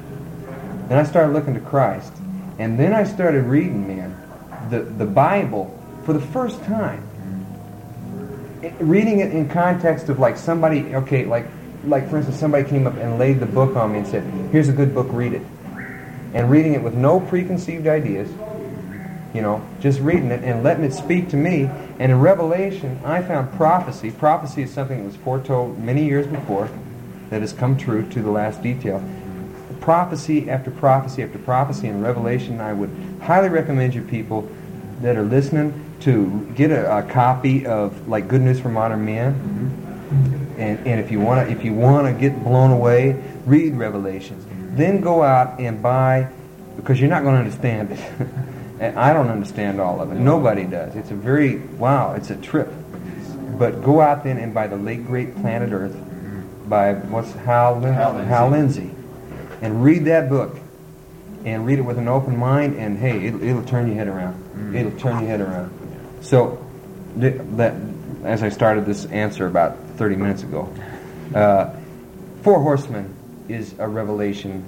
Then 0.87 0.97
I 0.97 1.03
started 1.03 1.33
looking 1.33 1.53
to 1.55 1.59
Christ. 1.59 2.13
And 2.57 2.79
then 2.79 2.93
I 2.93 3.03
started 3.03 3.45
reading, 3.45 3.87
man, 3.87 4.15
the, 4.69 4.81
the 4.81 5.05
Bible 5.05 5.77
for 6.05 6.13
the 6.13 6.21
first 6.21 6.63
time. 6.63 7.03
It- 8.61 8.73
reading 8.79 9.19
it 9.19 9.31
in 9.31 9.49
context 9.49 10.09
of 10.09 10.19
like 10.19 10.37
somebody, 10.37 10.95
okay, 10.95 11.25
like, 11.25 11.47
like 11.85 12.09
for 12.09 12.17
instance, 12.17 12.39
somebody 12.39 12.63
came 12.63 12.87
up 12.87 12.95
and 12.95 13.19
laid 13.19 13.39
the 13.39 13.45
book 13.45 13.75
on 13.75 13.91
me 13.91 13.99
and 13.99 14.07
said, 14.07 14.23
here's 14.51 14.69
a 14.69 14.73
good 14.73 14.93
book, 14.93 15.07
read 15.09 15.33
it. 15.33 15.41
And 16.33 16.49
reading 16.49 16.73
it 16.73 16.81
with 16.81 16.93
no 16.95 17.19
preconceived 17.19 17.87
ideas, 17.87 18.29
you 19.33 19.41
know, 19.41 19.65
just 19.81 19.99
reading 19.99 20.31
it 20.31 20.43
and 20.43 20.63
letting 20.63 20.83
it 20.83 20.93
speak 20.93 21.29
to 21.29 21.37
me. 21.37 21.69
And 21.99 22.11
in 22.11 22.19
Revelation, 22.19 22.99
I 23.03 23.21
found 23.21 23.53
prophecy. 23.53 24.11
Prophecy 24.11 24.63
is 24.63 24.71
something 24.71 24.97
that 24.99 25.05
was 25.05 25.15
foretold 25.17 25.79
many 25.79 26.05
years 26.05 26.27
before 26.27 26.69
that 27.29 27.41
has 27.41 27.53
come 27.53 27.77
true 27.77 28.07
to 28.09 28.21
the 28.21 28.31
last 28.31 28.61
detail. 28.61 29.03
Prophecy 29.85 30.49
after 30.49 30.71
prophecy 30.71 31.21
after 31.21 31.37
prophecy 31.37 31.87
in 31.87 32.01
Revelation, 32.01 32.59
I 32.59 32.73
would 32.73 32.89
highly 33.21 33.49
recommend 33.49 33.93
you 33.93 34.01
people 34.01 34.49
that 35.01 35.15
are 35.15 35.21
listening 35.21 35.79
to 35.99 36.51
get 36.55 36.71
a, 36.71 36.97
a 36.97 37.03
copy 37.03 37.67
of 37.67 38.07
like 38.07 38.27
Good 38.27 38.41
News 38.41 38.59
for 38.59 38.69
Modern 38.69 39.05
Man. 39.05 39.35
Mm-hmm. 39.35 40.59
And, 40.59 40.87
and 40.87 40.99
if 40.99 41.11
you 41.11 41.19
want 41.19 41.47
to, 41.47 41.55
if 41.55 41.63
you 41.63 41.75
want 41.75 42.07
to 42.07 42.19
get 42.19 42.43
blown 42.43 42.71
away, 42.71 43.21
read 43.45 43.75
Revelations. 43.75 44.43
Then 44.75 45.01
go 45.01 45.21
out 45.21 45.59
and 45.59 45.83
buy, 45.83 46.29
because 46.77 46.99
you're 46.99 47.11
not 47.11 47.21
going 47.21 47.35
to 47.35 47.41
understand 47.41 47.91
it. 47.91 47.99
and 48.79 48.97
I 48.97 49.13
don't 49.13 49.29
understand 49.29 49.79
all 49.79 50.01
of 50.01 50.11
it. 50.11 50.15
Nobody 50.15 50.63
does. 50.63 50.95
It's 50.95 51.11
a 51.11 51.15
very 51.15 51.57
wow. 51.57 52.15
It's 52.15 52.31
a 52.31 52.35
trip. 52.37 52.73
But 53.59 53.83
go 53.83 54.01
out 54.01 54.23
then 54.23 54.39
and 54.39 54.51
buy 54.51 54.65
the 54.65 54.77
late 54.77 55.05
great 55.05 55.35
Planet 55.35 55.71
Earth 55.71 55.95
by 56.67 56.93
what's 56.93 57.33
Hal, 57.33 57.79
Lin- 57.79 57.93
Hal 57.93 58.13
Lindsey. 58.13 58.27
Hal 58.27 58.49
Lindsey, 58.49 58.94
and 59.65 59.83
read 59.83 60.05
that 60.05 60.29
book, 60.29 60.57
and 61.43 61.65
read 61.65 61.79
it 61.79 61.81
with 61.81 61.97
an 61.97 62.07
open 62.07 62.37
mind. 62.37 62.75
And 62.77 62.97
hey, 62.97 63.25
it'll, 63.25 63.43
it'll 63.43 63.63
turn 63.63 63.87
your 63.87 63.95
head 63.95 64.07
around. 64.07 64.75
It'll 64.75 64.97
turn 64.97 65.19
your 65.19 65.29
head 65.29 65.41
around. 65.41 65.71
So 66.21 66.63
th- 67.19 67.41
that 67.57 67.73
as 68.23 68.43
I 68.43 68.49
started 68.49 68.85
this 68.85 69.05
answer 69.05 69.47
about 69.47 69.77
30 69.97 70.15
minutes 70.15 70.43
ago, 70.43 70.71
uh, 71.33 71.75
Four 72.43 72.61
Horsemen 72.61 73.13
is 73.49 73.73
a 73.79 73.87
revelation, 73.87 74.63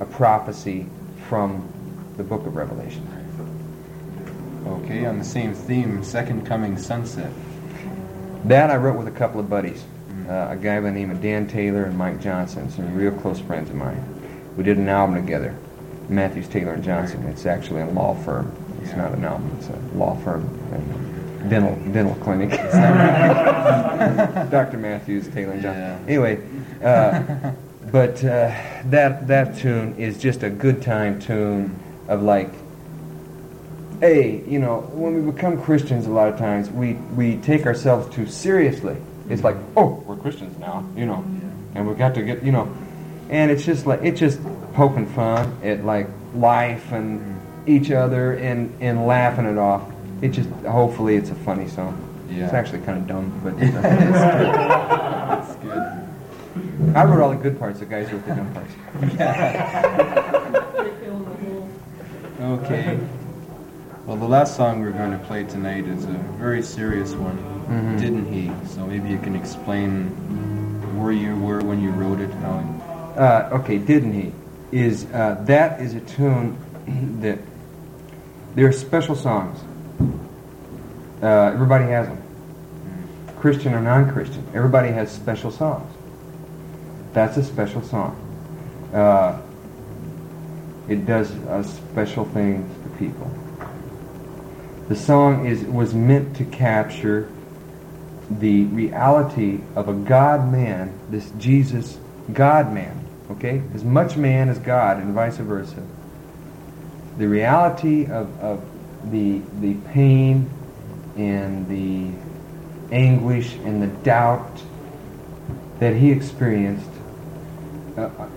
a 0.00 0.04
prophecy 0.04 0.86
from 1.28 1.68
the 2.16 2.24
book 2.24 2.46
of 2.46 2.56
Revelation. 2.56 3.06
Okay, 4.66 5.06
on 5.06 5.18
the 5.18 5.24
same 5.24 5.54
theme, 5.54 6.02
Second 6.02 6.46
Coming 6.46 6.76
Sunset. 6.76 7.32
That 8.44 8.70
I 8.70 8.76
wrote 8.76 8.98
with 8.98 9.06
a 9.06 9.12
couple 9.12 9.40
of 9.40 9.48
buddies, 9.48 9.84
uh, 10.30 10.48
a 10.50 10.56
guy 10.56 10.80
by 10.80 10.86
the 10.86 10.92
name 10.92 11.10
of 11.10 11.20
Dan 11.20 11.48
Taylor 11.48 11.84
and 11.84 11.98
Mike 11.98 12.20
Johnson, 12.20 12.70
some 12.70 12.94
real 12.94 13.10
close 13.10 13.40
friends 13.40 13.68
of 13.68 13.76
mine. 13.76 14.02
We 14.56 14.62
did 14.62 14.78
an 14.78 14.88
album 14.88 15.16
together, 15.16 15.56
Matthews, 16.08 16.46
Taylor, 16.46 16.74
and 16.74 16.84
Johnson. 16.84 17.24
It's 17.24 17.46
actually 17.46 17.80
a 17.80 17.86
law 17.86 18.14
firm. 18.22 18.54
It's 18.82 18.94
not 18.94 19.12
an 19.12 19.24
album. 19.24 19.50
It's 19.58 19.68
a 19.68 19.76
law 19.96 20.14
firm, 20.22 20.42
and 20.72 21.50
dental 21.50 21.74
dental 21.92 22.14
clinic. 22.16 22.50
Dr. 24.50 24.78
Matthews, 24.78 25.28
Taylor, 25.28 25.52
and 25.52 25.62
Johnson. 25.62 25.82
Yeah. 25.82 25.98
Anyway, 26.06 26.40
uh, 26.82 27.52
but 27.90 28.24
uh, 28.24 28.54
that 28.84 29.26
that 29.26 29.58
tune 29.58 29.96
is 29.96 30.18
just 30.18 30.44
a 30.44 30.50
good 30.50 30.80
time 30.80 31.20
tune 31.20 31.76
of 32.06 32.22
like 32.22 32.50
hey, 33.98 34.42
you 34.48 34.58
know, 34.58 34.80
when 34.92 35.26
we 35.26 35.30
become 35.30 35.60
Christians, 35.60 36.06
a 36.06 36.10
lot 36.10 36.28
of 36.28 36.38
times 36.38 36.70
we 36.70 36.94
we 37.14 37.36
take 37.38 37.66
ourselves 37.66 38.14
too 38.14 38.26
seriously. 38.26 38.96
It's 39.30 39.44
like, 39.44 39.56
oh, 39.76 40.02
we're 40.06 40.16
Christians 40.16 40.58
now, 40.58 40.86
you 40.96 41.06
know, 41.06 41.24
and 41.74 41.86
we've 41.86 41.96
got 41.98 42.14
to 42.14 42.22
get, 42.22 42.42
you 42.42 42.52
know, 42.52 42.72
and 43.28 43.50
it's 43.50 43.64
just 43.64 43.86
like 43.86 44.00
it's 44.02 44.18
just 44.18 44.40
poking 44.74 45.06
fun 45.06 45.58
at 45.62 45.84
like 45.84 46.08
life 46.34 46.92
and 46.92 47.20
mm-hmm. 47.20 47.70
each 47.70 47.90
other 47.90 48.34
and 48.34 48.76
and 48.80 49.06
laughing 49.06 49.46
it 49.46 49.58
off. 49.58 49.82
It 50.20 50.30
just 50.30 50.50
hopefully 50.66 51.16
it's 51.16 51.30
a 51.30 51.34
funny 51.36 51.68
song. 51.68 52.06
Yeah. 52.28 52.44
It's 52.44 52.54
actually 52.54 52.80
kind 52.80 52.98
of 52.98 53.06
dumb, 53.06 53.40
but 53.42 53.58
That's 53.60 55.54
good. 55.56 56.96
I 56.96 57.04
wrote 57.04 57.22
all 57.22 57.30
the 57.30 57.36
good 57.36 57.58
parts. 57.58 57.80
The 57.80 57.86
guys 57.86 58.12
wrote 58.12 58.26
the 58.26 58.34
dumb 58.34 58.52
parts. 58.52 58.72
Okay. 62.40 62.98
Well, 64.06 64.16
the 64.16 64.26
last 64.26 64.56
song 64.56 64.80
we're 64.80 64.92
going 64.92 65.12
to 65.12 65.18
play 65.26 65.44
tonight 65.44 65.86
is 65.86 66.04
a 66.04 66.18
very 66.38 66.62
serious 66.62 67.12
one, 67.12 67.36
Mhm. 67.70 68.00
Didn't 68.00 68.32
He? 68.32 68.50
So 68.66 68.84
maybe 68.86 69.08
you 69.08 69.18
can 69.18 69.36
explain 69.36 70.08
where 70.98 71.12
you 71.12 71.36
were 71.38 71.60
when 71.60 71.80
you 71.80 71.90
wrote 71.90 72.20
it, 72.20 72.30
how 72.42 72.62
Uh, 73.16 73.48
okay, 73.52 73.78
didn't 73.78 74.12
he? 74.12 74.32
Is 74.72 75.06
uh, 75.12 75.36
that 75.46 75.80
is 75.80 75.94
a 75.94 76.00
tune 76.00 76.56
that 77.20 77.38
there 78.54 78.66
are 78.66 78.72
special 78.72 79.14
songs. 79.14 79.58
Uh, 81.22 81.26
everybody 81.54 81.84
has 81.86 82.06
them, 82.06 82.18
Christian 83.38 83.74
or 83.74 83.80
non-Christian. 83.80 84.44
Everybody 84.54 84.88
has 84.88 85.10
special 85.10 85.50
songs. 85.50 85.90
That's 87.12 87.36
a 87.36 87.44
special 87.44 87.82
song. 87.82 88.16
Uh, 88.92 89.38
it 90.88 91.06
does 91.06 91.32
special 91.68 92.24
things 92.24 92.66
to 92.84 92.88
people. 92.98 93.30
The 94.88 94.96
song 94.96 95.46
is 95.46 95.62
was 95.64 95.94
meant 95.94 96.36
to 96.36 96.44
capture 96.44 97.28
the 98.38 98.64
reality 98.64 99.60
of 99.74 99.88
a 99.88 99.92
God 99.92 100.50
man, 100.52 100.92
this 101.10 101.30
Jesus 101.32 101.98
God 102.32 102.72
man, 102.72 103.04
okay? 103.30 103.62
As 103.74 103.82
much 103.82 104.16
man 104.16 104.48
as 104.48 104.58
God 104.58 104.98
and 104.98 105.14
vice 105.14 105.38
versa. 105.38 105.82
The 107.18 107.26
reality 107.26 108.04
of, 108.04 108.38
of 108.40 108.64
the, 109.10 109.40
the 109.60 109.74
pain 109.88 110.48
and 111.16 111.68
the 111.68 112.16
anguish 112.94 113.54
and 113.54 113.82
the 113.82 113.88
doubt 114.04 114.62
that 115.80 115.96
he 115.96 116.12
experienced 116.12 116.90
uh, 117.96 118.02
uh, 118.02 118.28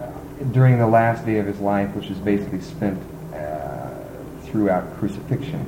during 0.51 0.79
the 0.79 0.87
last 0.87 1.25
day 1.25 1.37
of 1.37 1.45
his 1.45 1.59
life, 1.59 1.93
which 1.95 2.09
was 2.09 2.17
basically 2.17 2.61
spent 2.61 2.99
uh, 3.33 3.93
throughout 4.45 4.97
crucifixion. 4.97 5.59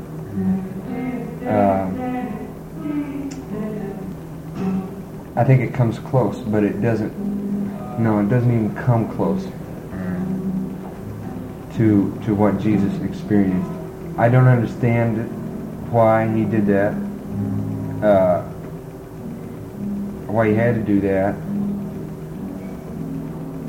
Um, 1.47 2.04
I 5.37 5.43
think 5.43 5.61
it 5.61 5.73
comes 5.73 5.99
close, 5.99 6.39
but 6.39 6.63
it 6.63 6.81
doesn't. 6.81 7.13
No, 7.99 8.19
it 8.19 8.29
doesn't 8.29 8.51
even 8.51 8.73
come 8.75 9.13
close 9.15 9.43
to 11.75 12.17
to 12.23 12.33
what 12.33 12.59
Jesus 12.59 13.01
experienced. 13.01 13.69
I 14.17 14.29
don't 14.29 14.47
understand 14.47 15.91
why 15.91 16.33
he 16.33 16.45
did 16.45 16.67
that. 16.67 16.93
Uh, 18.01 18.43
why 20.31 20.49
he 20.49 20.55
had 20.55 20.75
to 20.75 20.81
do 20.81 21.01
that. 21.01 21.35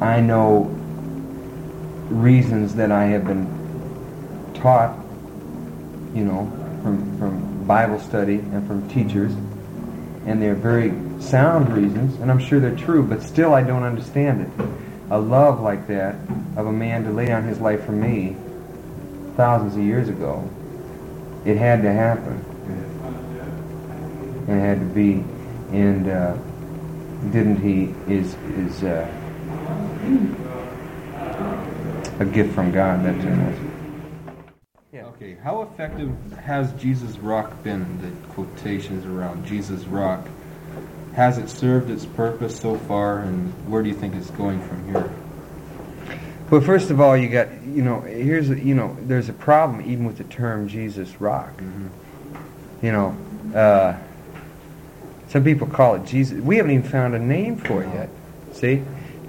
I 0.01 0.21
know 0.21 0.65
reasons 2.11 2.77
that 2.77 2.93
I 2.93 3.07
have 3.07 3.27
been 3.27 3.47
taught, 4.55 4.97
you 6.15 6.25
know, 6.25 6.49
from 6.83 7.19
from 7.19 7.67
Bible 7.67 7.99
study 7.99 8.39
and 8.39 8.65
from 8.69 8.89
teachers 8.89 9.33
and 10.27 10.43
they're 10.43 10.55
very 10.55 10.93
sound 11.21 11.73
reasons, 11.73 12.21
and 12.21 12.31
I'm 12.31 12.41
sure 12.41 12.59
they're 12.61 12.77
true, 12.77 13.03
but 13.03 13.23
still 13.23 13.55
I 13.55 13.63
don't 13.63 13.85
understand 13.85 14.43
it. 14.43 14.67
A 15.11 15.19
love 15.19 15.61
like 15.61 15.87
that 15.87 16.17
of 16.57 16.67
a 16.67 16.73
man 16.73 17.05
to 17.05 17.11
lay 17.11 17.27
down 17.27 17.45
his 17.45 17.61
life 17.61 17.85
for 17.85 17.93
me 17.93 18.37
thousands 19.37 19.77
of 19.77 19.83
years 19.83 20.09
ago, 20.09 20.49
it 21.45 21.57
had 21.57 21.83
to 21.83 21.93
happen. 21.93 22.43
It 24.49 24.61
had 24.61 24.81
to 24.81 24.87
be, 24.87 25.25
and 25.73 26.09
uh, 26.09 26.37
didn't 27.31 27.61
he? 27.61 27.95
Is 28.13 28.35
is 28.57 28.83
uh, 28.85 29.07
a 32.19 32.25
gift 32.25 32.55
from 32.55 32.73
God? 32.73 33.05
That 33.05 33.17
was. 33.17 33.66
Okay, 35.17 35.35
how 35.43 35.63
effective 35.63 36.15
has 36.45 36.71
Jesus 36.75 37.17
Rock 37.17 37.63
been? 37.63 37.99
The 38.03 38.11
quotations 38.35 39.07
around 39.07 39.47
Jesus 39.47 39.85
Rock. 39.85 40.29
Has 41.15 41.39
it 41.39 41.49
served 41.49 41.89
its 41.89 42.05
purpose 42.05 42.55
so 42.55 42.77
far, 42.77 43.21
and 43.21 43.51
where 43.67 43.83
do 43.83 43.89
you 43.89 43.95
think 43.95 44.15
it's 44.15 44.29
going 44.33 44.61
from 44.69 44.87
here? 44.93 45.11
Well, 46.51 46.61
first 46.61 46.91
of 46.91 47.01
all, 47.01 47.17
you 47.17 47.31
got 47.31 47.49
you 47.63 47.81
know 47.81 48.03
here's 48.03 48.51
a, 48.51 48.61
you 48.61 48.75
know 48.75 48.95
there's 49.05 49.31
a 49.31 49.33
problem 49.33 49.91
even 49.91 50.05
with 50.05 50.19
the 50.19 50.25
term 50.25 50.69
Jesus 50.69 51.19
rock. 51.19 51.63
You 52.83 52.93
know, 52.93 53.17
uh, 53.55 53.97
some 55.29 55.43
people 55.43 55.67
call 55.67 55.95
it 55.95 56.05
Jesus. 56.05 56.43
We 56.43 56.59
haven't 56.59 56.73
even 56.73 56.91
found 56.91 57.15
a 57.15 57.19
name 57.19 57.57
for 57.57 57.83
it 57.83 57.89
yet. 57.95 58.11
See, 58.53 58.83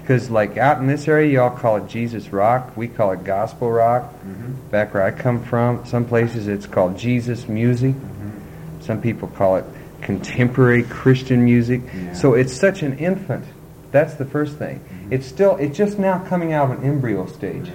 because 0.08 0.30
like 0.30 0.56
out 0.56 0.78
in 0.78 0.86
this 0.86 1.06
area, 1.06 1.34
y'all 1.34 1.54
call 1.54 1.76
it 1.76 1.86
Jesus 1.86 2.32
rock. 2.32 2.74
We 2.78 2.88
call 2.88 3.12
it 3.12 3.24
gospel 3.24 3.70
rock. 3.70 4.04
Mm-hmm. 4.04 4.70
Back 4.70 4.94
where 4.94 5.02
I 5.02 5.10
come 5.10 5.44
from, 5.44 5.84
some 5.84 6.06
places 6.06 6.48
it's 6.48 6.66
called 6.66 6.96
Jesus 6.96 7.46
music. 7.46 7.94
Mm-hmm. 7.94 8.80
Some 8.80 9.02
people 9.02 9.28
call 9.28 9.56
it 9.56 9.66
contemporary 10.00 10.84
Christian 10.84 11.44
music. 11.44 11.82
Yeah. 11.84 12.14
So 12.14 12.32
it's 12.32 12.54
such 12.54 12.82
an 12.82 12.98
infant. 12.98 13.44
That's 13.90 14.14
the 14.14 14.24
first 14.24 14.56
thing. 14.56 14.80
Mm-hmm. 14.80 15.12
It's 15.12 15.26
still 15.26 15.56
it's 15.56 15.76
just 15.76 15.98
now 15.98 16.24
coming 16.24 16.54
out 16.54 16.70
of 16.70 16.78
an 16.78 16.84
embryo 16.88 17.26
stage 17.26 17.70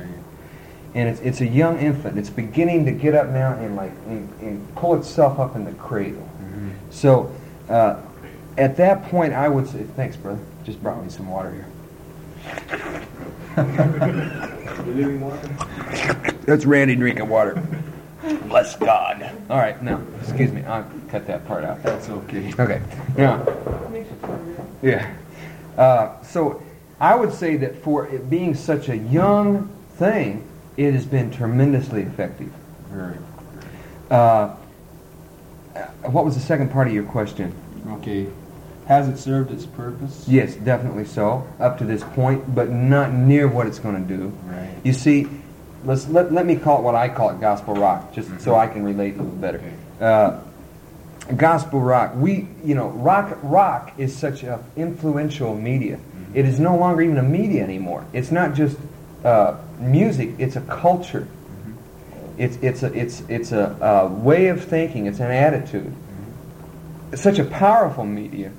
and 0.95 1.09
it's, 1.09 1.21
it's 1.21 1.41
a 1.41 1.47
young 1.47 1.77
infant. 1.77 2.17
It's 2.17 2.31
beginning 2.31 2.85
to 2.85 2.91
get 2.93 3.13
up 3.13 3.27
now 3.27 3.53
and 3.53 3.75
like 3.75 3.91
and, 4.07 4.27
and 4.41 4.75
pull 4.75 4.95
itself 4.95 5.37
up 5.37 5.55
in 5.55 5.65
the 5.65 5.73
cradle. 5.73 6.27
So 6.89 7.31
uh, 7.69 8.01
at 8.57 8.77
that 8.77 9.03
point, 9.03 9.33
I 9.33 9.49
would 9.49 9.67
say, 9.67 9.83
thanks, 9.83 10.15
brother. 10.15 10.41
Just 10.63 10.81
brought 10.81 11.03
me 11.03 11.11
some 11.11 11.29
water 11.29 11.51
here. 11.51 11.67
That's 16.45 16.65
Randy 16.65 16.95
drinking 16.95 17.29
water. 17.29 17.61
Bless 18.47 18.75
God. 18.75 19.29
All 19.49 19.57
right, 19.57 19.81
now, 19.81 20.01
excuse 20.21 20.51
me. 20.51 20.63
I'll 20.63 20.89
cut 21.09 21.27
that 21.27 21.45
part 21.45 21.63
out. 21.63 21.83
That's 21.83 22.09
okay. 22.09 22.53
Okay. 22.59 22.81
Now, 23.17 23.45
yeah. 24.81 25.13
Uh, 25.77 26.21
so 26.23 26.61
I 26.99 27.15
would 27.15 27.33
say 27.33 27.57
that 27.57 27.75
for 27.83 28.07
it 28.07 28.29
being 28.29 28.55
such 28.55 28.89
a 28.89 28.97
young 28.97 29.67
thing, 29.95 30.47
it 30.77 30.93
has 30.93 31.05
been 31.05 31.31
tremendously 31.31 32.01
effective. 32.01 32.51
Very. 32.89 33.17
Uh, 34.09 34.55
what 36.03 36.25
was 36.25 36.35
the 36.35 36.41
second 36.41 36.71
part 36.71 36.87
of 36.87 36.93
your 36.93 37.03
question? 37.03 37.53
Okay. 37.87 38.27
Has 38.93 39.09
it 39.09 39.17
served 39.17 39.49
its 39.49 39.65
purpose? 39.65 40.23
Yes, 40.27 40.53
definitely 40.53 41.05
so, 41.05 41.47
up 41.59 41.79
to 41.79 41.83
this 41.83 42.03
point, 42.03 42.53
but 42.53 42.69
not 42.69 43.11
near 43.11 43.47
what 43.47 43.65
it's 43.65 43.79
going 43.79 43.95
to 43.95 44.17
do. 44.17 44.27
Right. 44.43 44.69
You 44.83 44.93
see, 44.93 45.27
let's 45.83 46.07
let, 46.09 46.31
let 46.31 46.45
me 46.45 46.55
call 46.57 46.77
it 46.77 46.83
what 46.83 46.93
I 46.93 47.09
call 47.09 47.31
it 47.31 47.41
gospel 47.41 47.73
rock, 47.73 48.13
just 48.13 48.39
so 48.39 48.53
I 48.55 48.67
can 48.67 48.83
relate 48.83 49.15
a 49.15 49.23
little 49.23 49.31
better. 49.31 49.57
Okay. 49.57 49.73
Uh, 49.99 50.41
gospel 51.35 51.81
rock, 51.81 52.13
we, 52.15 52.47
you 52.63 52.75
know, 52.75 52.89
rock 52.89 53.35
rock 53.41 53.93
is 53.97 54.15
such 54.15 54.43
an 54.43 54.59
influential 54.75 55.55
media. 55.55 55.99
It 56.35 56.45
is 56.45 56.59
no 56.59 56.77
longer 56.77 57.01
even 57.01 57.17
a 57.17 57.23
media 57.23 57.63
anymore. 57.63 58.05
It's 58.13 58.29
not 58.29 58.53
just 58.53 58.77
uh, 59.25 59.57
music; 59.79 60.35
it's 60.37 60.55
a 60.55 60.61
culture. 60.61 61.27
It's 62.37 62.57
it's 62.57 62.83
a 62.83 62.93
it's 62.93 63.23
it's 63.27 63.51
a, 63.53 63.75
a 63.81 64.07
way 64.07 64.49
of 64.49 64.63
thinking. 64.63 65.07
It's 65.07 65.19
an 65.19 65.31
attitude. 65.31 65.95
It's 67.11 67.23
such 67.23 67.39
a 67.39 67.43
powerful 67.43 68.05
media 68.05 68.51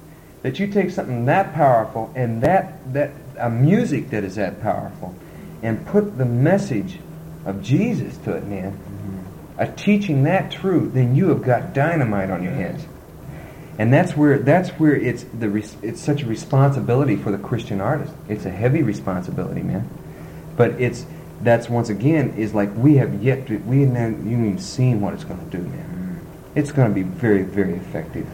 that 0.45 0.59
you 0.59 0.67
take 0.67 0.91
something 0.91 1.25
that 1.25 1.55
powerful 1.55 2.13
and 2.15 2.43
that 2.43 2.93
that 2.93 3.11
a 3.39 3.49
music 3.49 4.11
that 4.11 4.25
is 4.25 4.37
that 4.37 4.61
powerful, 4.61 5.15
and 5.63 5.85
put 5.87 6.19
the 6.19 6.25
message 6.25 6.99
of 7.47 7.63
Jesus 7.63 8.17
to 8.19 8.37
it, 8.37 8.45
man. 8.45 8.73
Mm-hmm. 8.73 9.61
A 9.61 9.73
teaching 9.73 10.25
that 10.25 10.53
true, 10.53 10.91
then 10.93 11.17
you 11.17 11.29
have 11.31 11.43
got 11.43 11.73
dynamite 11.73 12.31
on 12.31 12.43
your 12.43 12.53
hands. 12.53 12.87
And 13.79 13.93
that's 13.93 14.17
where 14.17 14.39
that's 14.39 14.69
where 14.73 14.95
it's 14.95 15.25
the 15.25 15.49
res- 15.49 15.77
it's 15.83 16.01
such 16.01 16.23
a 16.23 16.27
responsibility 16.27 17.17
for 17.17 17.33
the 17.33 17.39
Christian 17.39 17.81
artist. 17.81 18.13
It's 18.29 18.45
a 18.45 18.51
heavy 18.51 18.83
responsibility, 18.83 19.63
man. 19.63 19.89
But 20.57 20.73
it's 20.81 21.07
that's 21.41 21.71
once 21.71 21.89
again 21.89 22.35
is 22.37 22.53
like 22.53 22.75
we 22.77 22.97
have 22.97 23.23
yet 23.23 23.47
to 23.47 23.57
we 23.61 23.81
haven't 23.81 24.31
even 24.31 24.59
seen 24.59 25.01
what 25.01 25.15
it's 25.15 25.25
going 25.25 25.41
to 25.41 25.57
do, 25.57 25.63
man. 25.63 26.21
Mm-hmm. 26.21 26.59
It's 26.59 26.71
going 26.71 26.89
to 26.89 26.95
be 26.95 27.03
very 27.03 27.45
very 27.45 27.75
effective. 27.75 28.29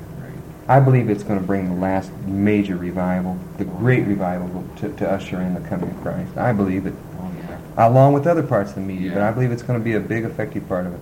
I 0.70 0.78
believe 0.78 1.10
it's 1.10 1.24
going 1.24 1.40
to 1.40 1.44
bring 1.44 1.68
the 1.68 1.74
last 1.80 2.12
major 2.28 2.76
revival, 2.76 3.36
the 3.58 3.64
great 3.64 4.06
revival 4.06 4.62
to, 4.76 4.88
to 4.98 5.10
usher 5.10 5.40
in 5.40 5.54
the 5.54 5.60
coming 5.68 5.90
of 5.90 6.00
Christ. 6.00 6.36
I 6.36 6.52
believe 6.52 6.86
it, 6.86 6.94
Oh, 7.18 7.28
yeah. 7.48 7.58
along 7.88 8.12
with 8.12 8.28
other 8.28 8.44
parts 8.44 8.70
of 8.70 8.76
the 8.76 8.82
media, 8.82 9.10
but 9.12 9.20
I 9.22 9.32
believe 9.32 9.50
it's 9.50 9.62
going 9.64 9.80
to 9.80 9.82
be 9.84 9.94
a 9.94 10.00
big 10.00 10.22
effective 10.24 10.68
part 10.68 10.86
of 10.86 10.94
it. 10.94 11.00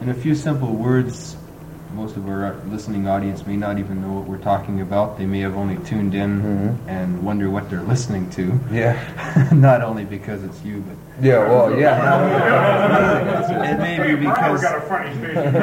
In 0.00 0.08
a 0.08 0.14
few 0.14 0.34
simple 0.34 0.74
words, 0.74 1.36
most 1.94 2.16
of 2.16 2.28
our 2.28 2.56
listening 2.66 3.06
audience 3.06 3.46
may 3.46 3.56
not 3.56 3.78
even 3.78 4.02
know 4.02 4.12
what 4.14 4.24
we're 4.26 4.38
talking 4.38 4.80
about. 4.80 5.16
They 5.16 5.26
may 5.26 5.38
have 5.42 5.56
only 5.56 5.76
tuned 5.86 6.12
in 6.16 6.42
Mhm. 6.42 6.76
and 6.88 7.22
wonder 7.22 7.48
what 7.48 7.70
they're 7.70 7.80
listening 7.82 8.28
to. 8.30 8.58
Yeah. 8.72 8.96
not 9.52 9.82
only 9.82 10.04
because 10.04 10.42
it's 10.42 10.60
you, 10.64 10.80
but 10.80 10.96
Yeah, 11.24 11.46
well, 11.48 11.78
yeah. 11.78 12.00
it 13.72 13.78
may 13.78 13.98
be 14.04 14.16
because 14.16 14.62
got 14.68 14.78
a 14.78 14.80
funny 14.80 15.14
station. 15.16 15.54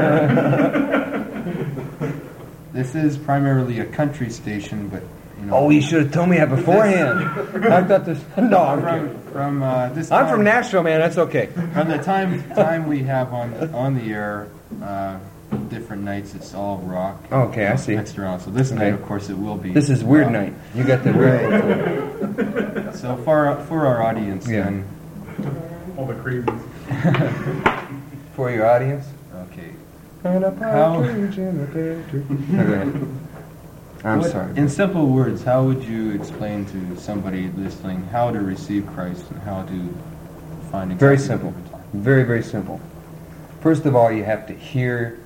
This 2.78 2.94
is 2.94 3.18
primarily 3.18 3.80
a 3.80 3.86
country 3.86 4.30
station, 4.30 4.88
but 4.90 5.02
you 5.40 5.46
know. 5.48 5.54
Oh, 5.56 5.70
you 5.72 5.82
should 5.82 6.04
have 6.04 6.12
told 6.14 6.30
me 6.30 6.38
that 6.38 6.50
beforehand. 6.50 7.20
I 7.74 7.84
thought 7.84 8.06
this. 8.06 8.24
No, 8.38 8.60
I'm 8.64 8.82
from 8.82 9.32
from 9.32 9.64
uh, 9.64 9.90
this. 9.90 10.12
I'm 10.12 10.28
from 10.28 10.44
Nashville, 10.44 10.84
man. 10.84 11.00
That's 11.00 11.18
okay. 11.18 11.48
From 11.74 11.90
the 11.90 11.98
time 11.98 12.48
time 12.52 12.86
we 12.88 13.00
have 13.00 13.34
on 13.34 13.74
on 13.74 13.96
the 13.96 14.14
air, 14.14 14.48
uh, 14.84 15.18
different 15.70 16.04
nights 16.04 16.36
it's 16.36 16.54
all 16.54 16.78
rock. 16.80 17.20
Okay, 17.32 17.66
I 17.66 17.76
see. 17.78 17.96
Mixed 17.96 18.18
around. 18.20 18.42
So 18.42 18.52
this 18.52 18.72
Okay. 18.72 18.80
night, 18.80 18.94
of 18.94 19.02
course, 19.04 19.28
it 19.30 19.38
will 19.38 19.58
be. 19.58 19.72
This 19.72 19.90
is 19.90 20.04
weird 20.04 20.26
rock. 20.26 20.34
night. 20.34 20.54
You 20.76 20.84
got 20.84 21.04
the 21.04 21.14
weird. 21.14 22.96
So 22.96 23.16
for 23.18 23.48
our, 23.48 23.64
for 23.66 23.86
our 23.88 24.04
audience, 24.04 24.48
Yeah. 24.48 24.64
then, 24.66 24.86
All 25.98 26.06
the 26.06 26.14
crazies. 26.14 26.62
For 28.36 28.52
your 28.52 28.68
audience. 28.70 29.06
okay. 32.54 32.92
How? 34.04 34.04
I'm 34.04 34.20
What- 34.20 34.32
sorry. 34.32 34.56
In 34.56 34.70
simple 34.70 35.08
words, 35.08 35.44
how 35.44 35.64
would 35.64 35.84
you 35.84 36.12
explain 36.12 36.66
to 36.66 36.98
somebody 36.98 37.50
listening 37.58 38.04
how 38.12 38.32
to 38.32 38.40
receive 38.40 38.86
Christ 38.88 39.26
and 39.32 39.42
how 39.42 39.64
to 39.64 39.90
find 40.72 40.92
exactly 40.92 40.96
Very 40.98 41.18
simple. 41.18 41.54
Very, 41.94 42.24
very 42.24 42.44
simple. 42.44 42.80
First 43.62 43.86
of 43.86 43.96
all, 43.96 44.12
you 44.12 44.24
have 44.24 44.46
to 44.48 44.54
hear 44.54 45.20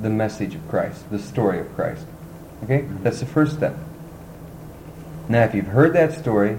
the 0.00 0.10
message 0.10 0.54
of 0.54 0.68
Christ, 0.68 1.08
the 1.10 1.18
story 1.18 1.60
of 1.60 1.74
Christ. 1.74 2.04
Okay? 2.64 2.80
Mm-hmm. 2.80 3.02
That's 3.02 3.20
the 3.20 3.26
first 3.26 3.56
step. 3.56 3.76
Now, 5.28 5.44
if 5.44 5.54
you've 5.54 5.66
heard 5.66 5.92
that 5.94 6.12
story 6.12 6.58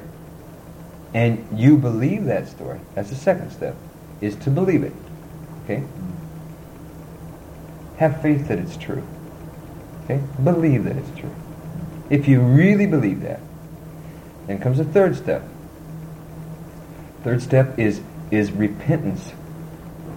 and 1.14 1.46
you 1.54 1.78
believe 1.78 2.26
that 2.26 2.48
story, 2.48 2.80
that's 2.96 3.10
the 3.10 3.16
second 3.16 3.52
step, 3.52 3.76
is 4.22 4.36
to 4.38 4.50
believe 4.50 4.84
it. 4.84 4.94
Okay? 5.64 5.82
Mm-hmm. 5.82 6.12
Have 7.98 8.22
faith 8.22 8.48
that 8.48 8.60
it's 8.60 8.78
true. 8.78 9.04
Okay? 10.04 10.22
Believe 10.44 10.86
that 10.86 10.96
it's 10.96 11.20
true. 11.20 11.34
If 12.10 12.28
you 12.28 12.42
really 12.42 12.88
believe 12.88 13.22
that, 13.22 13.42
then 14.46 14.60
comes 14.60 14.78
the 14.78 14.86
third 14.86 15.18
step. 15.18 15.44
Third 17.24 17.42
step 17.42 17.78
is 17.78 18.02
is 18.32 18.52
repentance. 18.52 19.34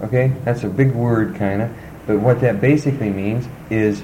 Okay? 0.03 0.33
That's 0.45 0.63
a 0.65 0.69
big 0.69 0.93
word 0.93 1.37
kind 1.37 1.63
of, 1.63 1.71
but 2.07 2.19
what 2.19 2.41
that 2.41 2.61
basically 2.61 3.11
means 3.11 3.47
is 3.71 4.03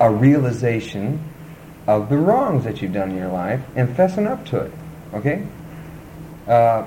a 0.00 0.10
realization 0.10 1.22
of 1.86 2.08
the 2.08 2.16
wrongs 2.16 2.64
that 2.64 2.82
you've 2.82 2.92
done 2.92 3.10
in 3.10 3.16
your 3.16 3.28
life 3.28 3.60
and 3.74 3.88
fessing 3.96 4.30
up 4.30 4.44
to 4.46 4.60
it. 4.60 4.72
Okay? 5.14 5.46
Uh, 6.46 6.86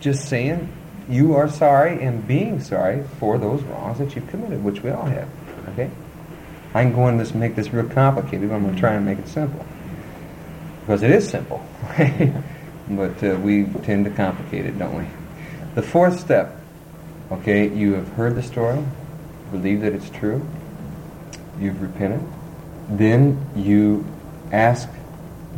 just 0.00 0.28
saying 0.28 0.72
you 1.08 1.34
are 1.34 1.48
sorry 1.48 2.02
and 2.02 2.26
being 2.26 2.60
sorry 2.60 3.04
for 3.18 3.38
those 3.38 3.62
wrongs 3.62 3.98
that 3.98 4.14
you've 4.14 4.28
committed, 4.28 4.62
which 4.62 4.82
we 4.82 4.90
all 4.90 5.06
have. 5.06 5.28
Okay? 5.70 5.90
I 6.74 6.82
can 6.82 6.94
go 6.94 7.06
and 7.06 7.34
make 7.34 7.54
this 7.54 7.72
real 7.72 7.88
complicated, 7.88 8.48
but 8.48 8.56
I'm 8.56 8.62
going 8.62 8.74
to 8.74 8.80
try 8.80 8.94
and 8.94 9.04
make 9.04 9.18
it 9.18 9.28
simple. 9.28 9.64
Because 10.80 11.02
it 11.02 11.10
is 11.10 11.28
simple. 11.28 11.64
but 12.90 13.22
uh, 13.22 13.36
we 13.42 13.64
tend 13.82 14.04
to 14.04 14.10
complicate 14.10 14.66
it, 14.66 14.78
don't 14.78 14.96
we? 14.98 15.06
The 15.74 15.82
fourth 15.82 16.18
step, 16.18 16.56
okay, 17.30 17.68
you 17.68 17.94
have 17.94 18.08
heard 18.08 18.34
the 18.34 18.42
story, 18.42 18.84
believe 19.50 19.80
that 19.82 19.92
it's 19.92 20.10
true, 20.10 20.46
you've 21.58 21.80
repented, 21.80 22.20
then 22.88 23.44
you 23.56 24.04
ask 24.52 24.88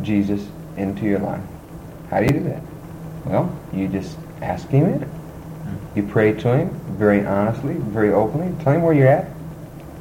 Jesus 0.01 0.47
into 0.77 1.05
your 1.05 1.19
life. 1.19 1.43
How 2.09 2.19
do 2.19 2.25
you 2.25 2.39
do 2.39 2.43
that? 2.49 2.61
Well, 3.25 3.59
you 3.73 3.87
just 3.87 4.17
ask 4.41 4.67
Him 4.69 4.85
in. 4.85 5.18
You 5.95 6.03
pray 6.03 6.33
to 6.33 6.57
Him 6.57 6.69
very 6.97 7.25
honestly, 7.25 7.75
very 7.75 8.11
openly. 8.11 8.53
Tell 8.63 8.73
Him 8.73 8.81
where 8.81 8.93
you're 8.93 9.07
at, 9.07 9.29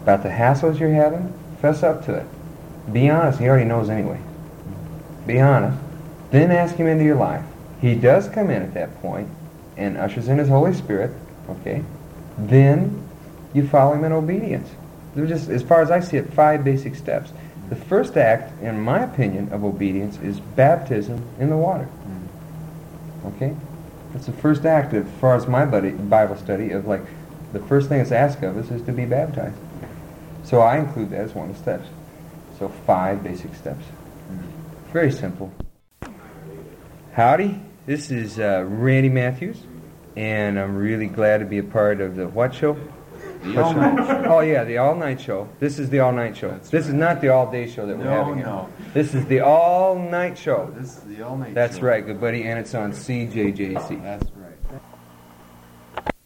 about 0.02 0.22
the 0.22 0.28
hassles 0.28 0.78
you're 0.78 0.92
having. 0.92 1.32
Fess 1.60 1.82
up 1.82 2.04
to 2.06 2.14
it. 2.14 2.26
Be 2.92 3.10
honest. 3.10 3.38
He 3.38 3.48
already 3.48 3.64
knows 3.64 3.88
anyway. 3.88 4.20
Be 5.26 5.40
honest. 5.40 5.78
Then 6.30 6.50
ask 6.50 6.76
Him 6.76 6.86
into 6.86 7.04
your 7.04 7.16
life. 7.16 7.44
He 7.80 7.94
does 7.94 8.28
come 8.28 8.50
in 8.50 8.62
at 8.62 8.74
that 8.74 9.00
point 9.02 9.28
and 9.76 9.96
ushers 9.96 10.28
in 10.28 10.38
His 10.38 10.48
Holy 10.48 10.74
Spirit. 10.74 11.10
Okay. 11.48 11.82
Then 12.36 13.08
you 13.54 13.66
follow 13.66 13.94
Him 13.94 14.04
in 14.04 14.12
obedience. 14.12 14.68
They're 15.14 15.26
just, 15.26 15.48
as 15.48 15.62
far 15.62 15.82
as 15.82 15.90
I 15.90 16.00
see 16.00 16.16
it, 16.16 16.32
five 16.32 16.64
basic 16.64 16.94
steps. 16.94 17.32
The 17.68 17.76
first 17.76 18.16
act, 18.16 18.62
in 18.62 18.80
my 18.80 19.02
opinion, 19.02 19.52
of 19.52 19.64
obedience 19.64 20.18
is 20.18 20.40
baptism 20.40 21.22
in 21.38 21.50
the 21.50 21.56
water. 21.56 21.88
Mm. 22.06 23.34
Okay? 23.34 23.56
That's 24.12 24.26
the 24.26 24.32
first 24.32 24.64
act, 24.64 24.94
as 24.94 25.06
far 25.20 25.34
as 25.36 25.46
my 25.46 25.64
buddy, 25.64 25.90
Bible 25.90 26.36
study, 26.36 26.70
of 26.70 26.86
like, 26.86 27.02
the 27.52 27.60
first 27.60 27.88
thing 27.88 28.00
it's 28.00 28.12
asked 28.12 28.42
of 28.42 28.56
us 28.56 28.70
is 28.70 28.82
to 28.82 28.92
be 28.92 29.04
baptized. 29.04 29.58
So 30.44 30.60
I 30.60 30.78
include 30.78 31.10
that 31.10 31.20
as 31.20 31.34
one 31.34 31.50
of 31.50 31.56
the 31.56 31.62
steps. 31.62 31.88
So 32.58 32.68
five 32.68 33.22
basic 33.22 33.54
steps. 33.54 33.84
Very 34.92 35.12
simple. 35.12 35.52
Howdy, 37.12 37.60
this 37.86 38.10
is 38.10 38.38
uh, 38.38 38.64
Randy 38.66 39.08
Matthews, 39.08 39.58
and 40.16 40.58
I'm 40.58 40.76
really 40.76 41.06
glad 41.06 41.38
to 41.38 41.44
be 41.44 41.58
a 41.58 41.62
part 41.62 42.00
of 42.00 42.16
the 42.16 42.28
what 42.28 42.54
show? 42.54 42.76
The 43.42 43.62
All? 43.62 43.72
Night 43.74 43.96
Show. 44.06 44.24
Oh 44.26 44.40
yeah, 44.40 44.64
the 44.64 44.78
all 44.78 44.94
night 44.94 45.20
show. 45.20 45.48
This 45.60 45.78
is 45.78 45.90
the 45.90 46.00
all 46.00 46.12
night 46.12 46.36
show. 46.36 46.50
That's 46.50 46.70
this 46.70 46.86
is 46.88 46.94
not 46.94 47.20
the 47.20 47.28
all 47.28 47.50
day 47.50 47.68
show 47.68 47.86
that 47.86 47.96
we're 47.96 48.04
No, 48.04 48.10
having. 48.10 48.36
here. 48.36 48.46
no. 48.46 48.68
This 48.94 49.14
is 49.14 49.24
the 49.26 49.40
all 49.40 49.98
night 49.98 50.36
show. 50.36 50.72
This 50.76 50.96
is 50.98 51.02
the 51.04 51.22
all 51.22 51.36
night 51.36 51.48
show. 51.48 51.54
That's 51.54 51.76
show. 51.78 51.82
right, 51.86 52.04
good 52.04 52.20
buddy, 52.20 52.44
and 52.44 52.58
it's 52.58 52.74
on 52.74 52.92
CJJC. 52.92 54.02
That's 54.02 54.26